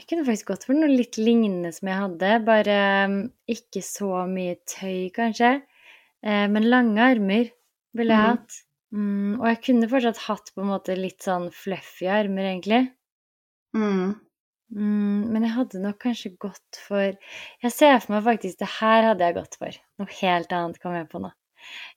[0.00, 4.24] Jeg kunne faktisk gått for noe litt lignende som jeg hadde, bare ehm, ikke så
[4.26, 5.60] mye tøy, kanskje.
[6.22, 7.50] Eh, men lange armer
[7.94, 8.36] ville jeg Mhm.
[8.36, 8.62] hatt.
[8.92, 12.92] Mm, og jeg kunne fortsatt hatt på en måte litt sånn fluffy armer, egentlig.
[13.74, 14.20] Mm.
[14.72, 17.12] Mm, men jeg hadde nok kanskje gått for
[17.62, 19.70] Jeg ser for meg faktisk Det her hadde jeg gått for.
[19.98, 21.32] Noe helt annet kom jeg på nå.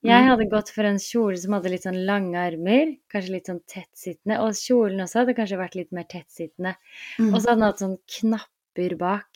[0.03, 0.27] Jeg Mm.
[0.29, 4.39] hadde gått for en kjole som hadde litt sånn lange armer, kanskje litt sånn tettsittende.
[4.41, 6.75] Og kjolen også hadde kanskje vært litt mer tettsittende.
[7.19, 7.33] Mm.
[7.33, 9.29] Og så hadde den hatt sånn knapper bak.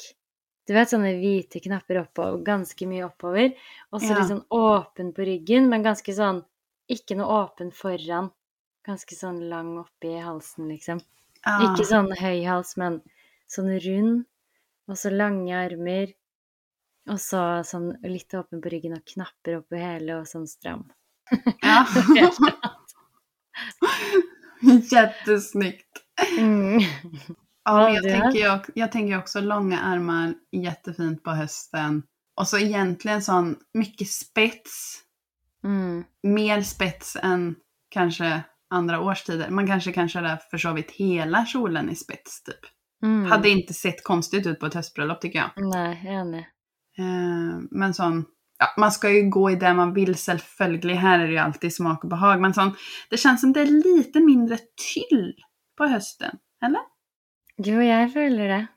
[0.68, 3.54] Du vet sånne hvite knapper oppover, ganske mye oppover.
[3.92, 4.20] Og så Ja.
[4.20, 6.44] litt sånn åpen på ryggen, men ganske sånn
[6.90, 8.32] Ikke noe åpen foran.
[8.88, 11.02] Ganske sånn lang oppi halsen, liksom.
[11.46, 11.60] Ah.
[11.66, 13.02] Ikke sånn høy hals, men
[13.50, 14.26] sånn rund.
[14.88, 16.14] Og så lange armer.
[17.10, 20.86] Og så sånn litt åpen på ryggen og knapper oppi hele og sånn stram.
[21.64, 21.86] Ja.
[24.92, 26.04] Jättesnyggt.
[26.40, 26.80] Mm.
[27.68, 32.04] Ja, men jag, tänker ock- jag tänker också långa ärmar, jättefint på hösten.
[32.40, 35.02] Och så egentligen sån mycket spets.
[35.64, 36.04] Mm.
[36.24, 37.56] Mer spets än
[37.90, 39.50] kanske andra årstider.
[39.50, 42.60] Man kanske kan köra för så vitt hela kjolen i spets typ.
[43.04, 43.32] Mm.
[43.32, 45.50] Hade inte sett konstigt ut på ett höstbröllop tycker jag.
[45.56, 46.48] Nej, jag enig.
[46.98, 48.26] Eh, men sån,
[48.60, 50.86] ja, man ska ju gå i det man vill självföljd.
[50.86, 52.42] Här är det ju alltid smak och behag.
[52.42, 52.76] Men sån,
[53.10, 54.58] det känns som det är lite mindre
[54.94, 55.34] tyll
[55.78, 56.38] på hösten.
[56.66, 56.82] Eller?
[57.58, 58.68] Jo, jag följer det.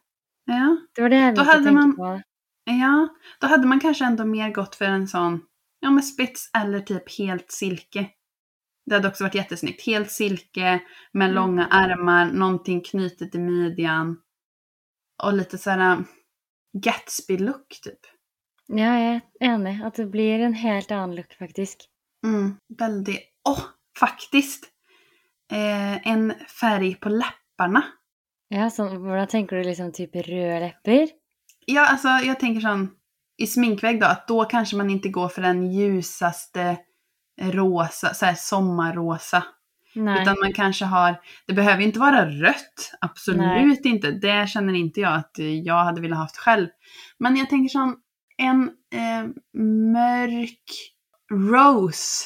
[0.45, 0.76] Ja.
[0.95, 2.22] Det var det jag Då hade man- på.
[2.64, 3.09] Ja,
[3.41, 5.41] då hade man kanske ändå mer gått för en sån,
[5.81, 8.11] ja med spets eller typ helt silke.
[8.87, 9.87] Det hade också varit jättesnyggt.
[9.87, 10.81] Helt silke
[11.12, 11.35] med Mm.
[11.35, 14.16] långa ärmar, någonting knutet i midjan.
[15.22, 16.05] Och lite såhär
[16.78, 17.99] Gatsby-look typ.
[18.66, 19.83] Ja, jag är enig.
[19.85, 21.89] Att det blir en helt annan look faktiskt.
[22.26, 23.62] Mm, väldigt, åh,
[23.99, 24.64] faktiskt!
[25.53, 27.83] Eh, en färg på läpparna.
[28.53, 31.09] Ja, så vad tänker du liksom typ röda läppar?
[31.66, 32.90] Ja, alltså jag tänker sån,
[33.36, 36.76] i sminkväg då, att då kanske man inte går för den ljusaste
[37.40, 39.44] rosa, så här sommarrosa.
[39.94, 40.22] Nej.
[40.22, 43.80] Utan man kanske har, det behöver inte vara rött, absolut Nej.
[43.84, 44.11] inte.
[44.11, 46.68] Det känner inte jag att jag hade velat haft själv.
[47.18, 48.01] Men jag tänker som
[48.36, 48.62] en
[48.94, 49.28] eh,
[49.92, 50.92] mörk
[51.32, 52.24] rose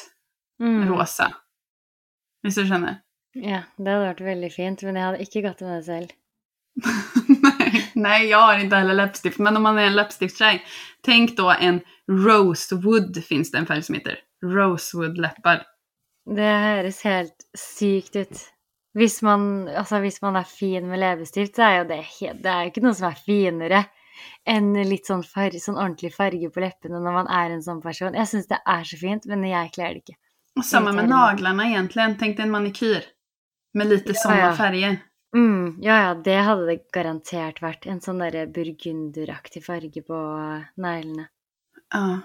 [0.59, 0.87] Mm.
[0.89, 1.35] rosa.
[2.41, 3.01] Visst du känner?
[3.37, 6.07] Ja, det hade varit väldigt fint, men jag hade inte gått med det själv.
[7.27, 9.39] nej, nej, jag har inte heller läppstift.
[9.39, 10.63] Men om man är en läppstiftstjej,
[11.01, 14.19] tänk då en rosewood finns det en färg som heter.
[14.43, 15.63] Rosewood läppar.
[16.35, 18.39] Det høres helt sykt ut.
[18.93, 22.61] Hvis man, altså hvis man er fin med leppestift, så jo det, helt, det er
[22.63, 23.81] jo ikke noe som er finere
[24.47, 28.15] enn litt sånn, farge, sånn ordentlig farge på leppene når man er en sånn person.
[28.15, 30.15] Jeg syns det er så fint, men jeg kler det ikke.
[30.55, 32.17] Och samma med naglarna egentligen.
[32.17, 33.03] Tänk dig en manikyr.
[33.75, 34.55] Med lite Ja, sådana ja.
[34.55, 34.97] färger.
[35.35, 37.85] Mm, ja, ja, det hadde det garantert vært.
[37.91, 40.19] En sånn derre burgunderaktig farge på
[40.79, 41.27] neglene.
[41.93, 42.21] Ja.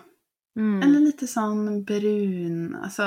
[0.59, 0.83] Mm.
[0.83, 2.77] Eller lite sån brun.
[2.83, 3.03] Alltså,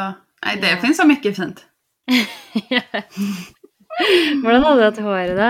[0.46, 0.78] nej, det Ja.
[0.82, 1.66] finns så mycket fint.
[4.44, 5.50] Hvordan hadde du hatt håret, da?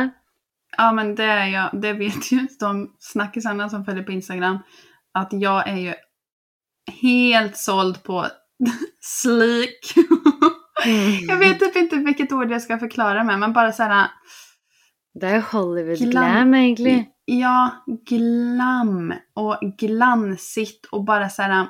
[0.78, 4.58] Ja, men det, är jag, det vet ju de snackisarna som följer på Instagram.
[5.14, 5.94] Att jag är ju
[7.02, 8.26] helt såld på
[9.02, 9.94] sleek.
[10.86, 11.26] Mm.
[11.28, 14.08] jag vet typ inte vilket ord jag ska förklara med, men bara så här.
[15.20, 17.10] Det jo Hollywood Glam- glam, egentlig.
[17.26, 21.68] Ja, glam och glansigt och bara så här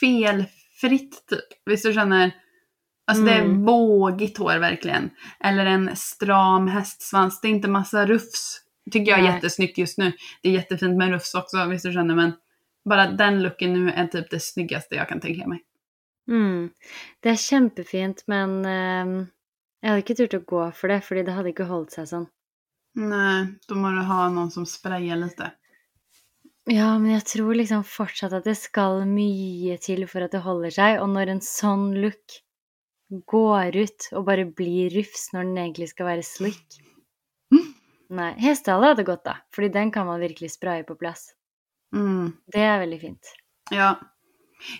[0.00, 1.44] felfritt typ.
[1.66, 2.30] Visst du känner?
[3.06, 3.64] Alltså det är Mm.
[3.64, 5.10] vågigt hår verkligen.
[5.40, 7.40] Eller en stram hästsvans.
[7.40, 8.58] Det är inte massa rufs.
[8.90, 9.34] Tycker jag är Nej.
[9.34, 10.12] jättesnyggt just nu.
[10.42, 12.14] Det är jättefint med rufs också, visst du känner.
[12.14, 12.32] Men
[12.84, 15.62] bara den looken nu är typ det snyggaste jag kan tänka mig.
[16.30, 16.70] Mm.
[17.22, 19.16] Det er kjempefint, men ehm,
[19.82, 22.28] jeg hadde ikke turt å gå for det, fordi det hadde ikke holdt seg sånn.
[22.94, 25.52] Nej, då må du ha någon som sprayar lite.
[26.70, 30.74] Ja, men jeg tror liksom fortsatt at det skal mye til for at det holder
[30.74, 32.38] seg, og når en sånn look
[33.28, 36.80] går ut og bare blir rufs når den egentlig skal være slick
[37.52, 37.66] Mm.
[38.16, 41.34] Nei, hestehale hadde gått, da, fordi den kan man virkelig spraye på plass.
[41.92, 42.30] Mm.
[42.48, 43.32] Det er veldig fint.
[43.72, 43.90] Ja.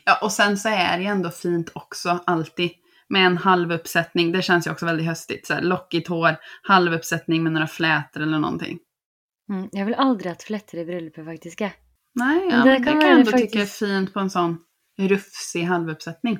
[0.05, 2.71] Ja, och sen så är det ju ändå fint också alltid
[3.09, 4.33] med en halvuppsättning.
[4.33, 5.47] Det känns ju också väldigt höstigt.
[5.47, 8.79] Så här, lockigt hår, halvuppsättning med några flätor eller någonting.
[9.53, 9.69] Mm.
[9.73, 11.61] Jeg ville aldri hatt fletter i bryllupet, faktisk.
[11.61, 11.73] jeg.
[12.15, 14.59] Nej, ja, Det det, kan vara jag ändå faktiskt- tycka är fint på en sån
[14.99, 16.39] rufsig halvuppsättning.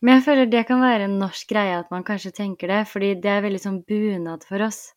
[0.00, 3.14] Men jeg føler det kan være en norsk greie at man kanskje tenker det, fordi
[3.22, 4.92] det er veldig sånn bunad for oss.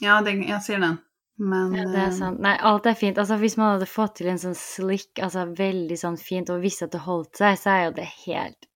[0.00, 0.96] Ja, det, jag ser den.
[1.42, 2.38] Men Ja, det er eh, sant.
[2.44, 3.18] Nei, alt er fint.
[3.18, 6.86] Altså, hvis man hadde fått til en sånn slick, altså veldig sånn fint, og visste
[6.86, 8.68] at det holdt seg, så er jo det helt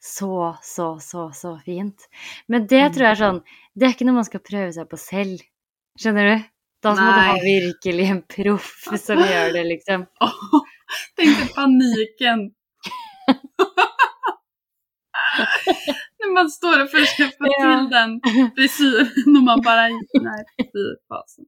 [0.00, 2.06] så, så, så, så fint.
[2.48, 2.92] Men det Mm.
[2.94, 3.40] tror jeg er sånn
[3.74, 5.42] Det er ikke noe man skal prøve seg på selv.
[5.98, 6.44] Skjønner du?
[6.86, 8.68] Da må du ha virkelig en proff
[9.02, 10.06] som gjør det, liksom.
[10.22, 10.60] åh,
[11.18, 12.44] tänk dig paniken.
[16.18, 17.78] Nej, man står och försöker få Ja.
[17.78, 18.20] till den
[18.56, 21.44] frisyren och man bara, nej fy fasen.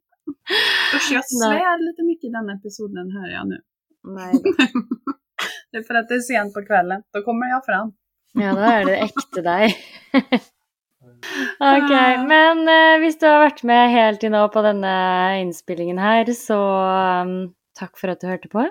[0.97, 3.59] Usch, jag svär lite mycket i den episoden hör jag nu.
[4.05, 4.32] Nej.
[5.72, 7.93] Det är för att det är sent på kvällen, då kommer jag fram.
[8.32, 9.76] Ja, da er det ekte deg.
[11.59, 11.93] ok,
[12.26, 14.93] men eh, hvis du har vært med helt nå på denne
[15.43, 16.59] innspillingen her, så
[17.22, 17.32] um,
[17.78, 18.66] takk for at du hørte på.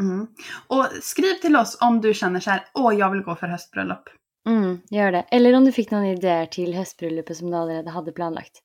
[0.00, 0.26] Mm.
[0.68, 4.08] Och skriv till oss om du känner så här, åh jag vill gå för höstbröllop.
[4.48, 5.24] Mm, gjør det.
[5.30, 8.60] Eller om du fikk noen ideer til høstbryllupet som du allerede hadde planlagt.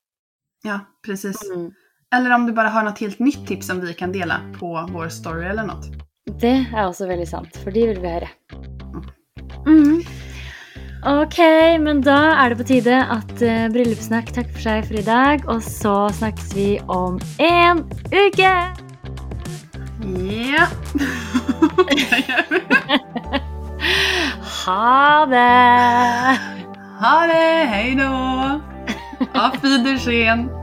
[0.63, 1.39] Ja, precis.
[1.49, 1.71] Mm.
[2.15, 5.09] Eller om du bara har något helt nytt tips som vi kan dela på vår
[5.09, 5.85] story eller något.
[6.41, 8.27] Det er også veldig sant, for de vil vi høre.
[9.67, 10.01] Mm.
[11.07, 11.39] Ok,
[11.81, 15.47] men da er det på tide at uh, Bryllupssnakk takker for seg for i dag,
[15.49, 18.53] og så snakkes vi om en uke!
[20.03, 20.67] Ja.
[21.91, 22.27] Det.
[24.61, 26.37] Ha det!
[26.99, 28.11] ha det, hej då!
[29.33, 30.60] Auf Wiedersehen!